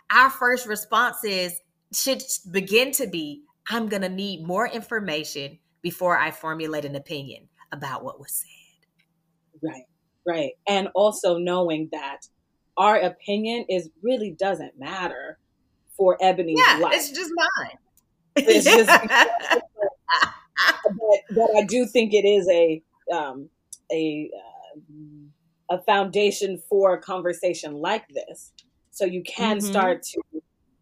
[0.10, 1.60] our first response is
[1.92, 7.50] should begin to be I'm going to need more information before I formulate an opinion
[7.72, 9.70] about what was said.
[9.70, 9.86] Right,
[10.26, 10.51] right.
[10.67, 12.22] And also knowing that
[12.78, 15.38] our opinion is really doesn't matter
[15.97, 16.93] for Eboni's yeah, life.
[16.95, 17.78] It's just mine.
[18.36, 18.88] It's just
[20.84, 22.82] but, but, I do think it is a
[23.13, 23.49] um,
[23.91, 28.53] a uh, a foundation for a conversation like this.
[28.91, 29.67] So you can mm-hmm.
[29.67, 30.22] start to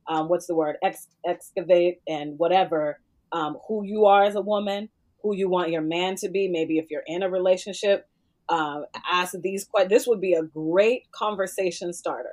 [0.08, 3.00] um, what's the word Ex- excavate and whatever
[3.32, 4.90] um, who you are as a woman,
[5.28, 6.48] who you want your man to be.
[6.48, 8.08] Maybe if you're in a relationship,
[8.50, 9.90] uh, ask these questions.
[9.90, 12.32] This would be a great conversation starter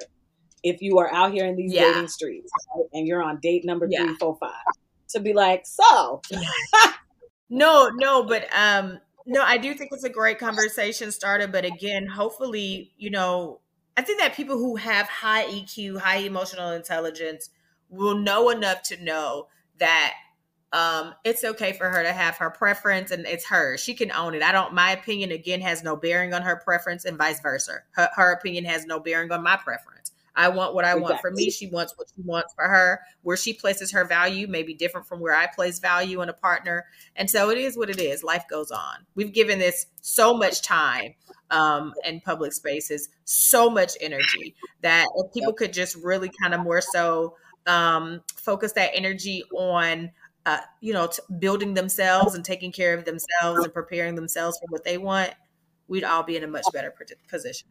[0.62, 1.92] if you are out here in these yeah.
[1.92, 2.86] dating streets right?
[2.92, 4.04] and you're on date number yeah.
[4.04, 4.52] three, four, five,
[5.10, 6.22] to be like, so.
[7.50, 11.48] no, no, but um, no, I do think it's a great conversation starter.
[11.48, 13.60] But again, hopefully, you know,
[13.96, 17.50] I think that people who have high EQ, high emotional intelligence,
[17.88, 20.14] will know enough to know that
[20.74, 23.80] um, it's okay for her to have her preference and it's hers.
[23.80, 24.42] She can own it.
[24.42, 27.78] I don't, my opinion again has no bearing on her preference and vice versa.
[27.92, 30.10] Her, her opinion has no bearing on my preference.
[30.34, 31.02] I want what I exactly.
[31.02, 31.50] want for me.
[31.50, 33.02] She wants what she wants for her.
[33.22, 36.32] Where she places her value may be different from where I place value in a
[36.32, 36.86] partner.
[37.14, 38.24] And so it is what it is.
[38.24, 39.06] Life goes on.
[39.14, 41.14] We've given this so much time
[41.52, 46.62] um, in public spaces, so much energy that if people could just really kind of
[46.62, 47.36] more so
[47.68, 50.10] um, focus that energy on
[50.46, 54.66] uh, you know, t- building themselves and taking care of themselves and preparing themselves for
[54.68, 55.32] what they want,
[55.88, 56.92] we'd all be in a much better
[57.28, 57.68] position.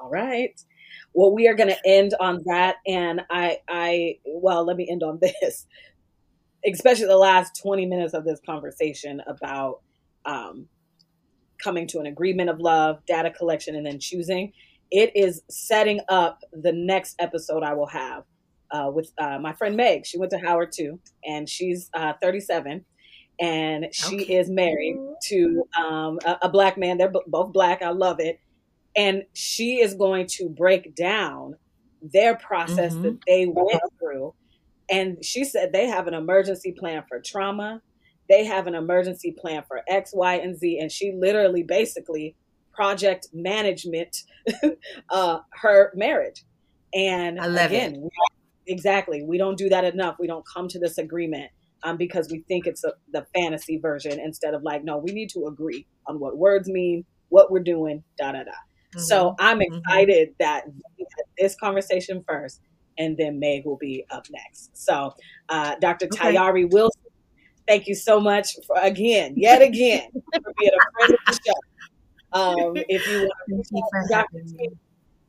[0.00, 0.58] All right.
[1.12, 5.02] Well, we are going to end on that, and I, I, well, let me end
[5.02, 5.66] on this.
[6.64, 9.82] Especially the last twenty minutes of this conversation about
[10.24, 10.66] um,
[11.62, 14.52] coming to an agreement of love, data collection, and then choosing.
[14.90, 18.24] It is setting up the next episode I will have
[18.70, 20.06] uh, with uh, my friend Meg.
[20.06, 22.84] She went to Howard too, and she's uh, 37,
[23.40, 24.36] and she okay.
[24.36, 26.98] is married to um, a, a, black man.
[26.98, 27.82] They're b- both black.
[27.82, 28.40] I love it,
[28.96, 31.56] and she is going to break down
[32.02, 33.02] their process mm-hmm.
[33.02, 34.34] that they went through.
[34.88, 37.82] And she said they have an emergency plan for trauma.
[38.28, 40.78] They have an emergency plan for X, Y, and Z.
[40.78, 42.36] And she literally basically
[42.72, 44.22] project management
[45.10, 46.44] uh, her marriage.
[46.94, 48.12] And again, it.
[48.66, 49.22] Exactly.
[49.22, 50.16] We don't do that enough.
[50.18, 51.50] We don't come to this agreement
[51.82, 55.30] um, because we think it's a, the fantasy version instead of like, no, we need
[55.30, 58.50] to agree on what words mean, what we're doing, da da da.
[58.50, 59.00] Mm-hmm.
[59.00, 59.76] So I'm mm-hmm.
[59.76, 60.34] excited mm-hmm.
[60.40, 60.64] that
[61.38, 62.60] this conversation first,
[62.98, 64.76] and then Meg will be up next.
[64.76, 65.12] So,
[65.48, 66.06] uh, Dr.
[66.06, 66.34] Okay.
[66.34, 67.02] Tiyahri Wilson,
[67.68, 71.52] thank you so much for again, yet again, for being a friend of the show.
[72.32, 74.68] Um, if you want to.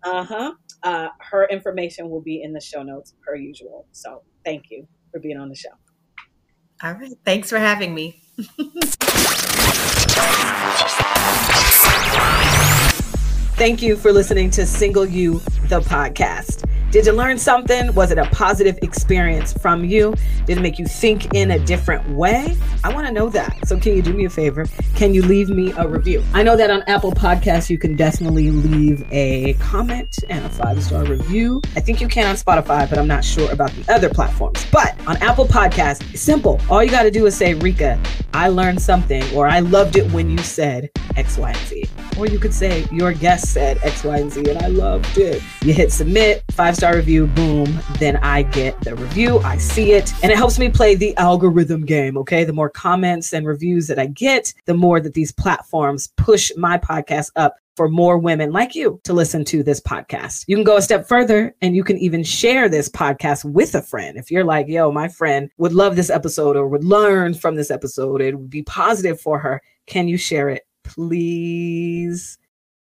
[0.04, 0.54] Uh huh
[0.84, 3.88] uh, her information will be in the show notes per usual.
[3.92, 5.70] So thank you for being on the show.
[6.84, 7.18] All right.
[7.26, 8.22] Thanks for having me.
[13.58, 16.70] Thank you for listening to Single You, the podcast.
[16.90, 17.94] Did you learn something?
[17.96, 20.14] Was it a positive experience from you?
[20.46, 22.56] Did it make you think in a different way?
[22.86, 23.68] I want to know that.
[23.68, 24.66] So, can you do me a favor?
[24.95, 26.24] Can you leave me a review?
[26.34, 30.82] I know that on Apple Podcasts, you can definitely leave a comment and a five
[30.82, 31.61] star review.
[31.76, 34.66] I think you can on Spotify, but I'm not sure about the other platforms.
[34.72, 36.61] But on Apple Podcasts, it's simple.
[36.70, 37.99] All you got to do is say, Rika,
[38.34, 41.84] I learned something, or I loved it when you said X, Y, and Z.
[42.18, 45.41] Or you could say, Your guest said X, Y, and Z, and I loved it.
[45.64, 50.14] You hit submit, five star review, boom, then I get the review, I see it,
[50.23, 52.18] and it helps me play the algorithm game.
[52.19, 52.45] Okay.
[52.45, 56.77] The more comments and reviews that I get, the more that these platforms push my
[56.77, 60.45] podcast up for more women like you to listen to this podcast.
[60.47, 63.81] You can go a step further and you can even share this podcast with a
[63.81, 64.18] friend.
[64.18, 67.69] If you're like, yo, my friend would love this episode or would learn from this
[67.69, 69.61] episode, it would be positive for her.
[69.88, 70.65] Can you share it?
[70.85, 72.38] Please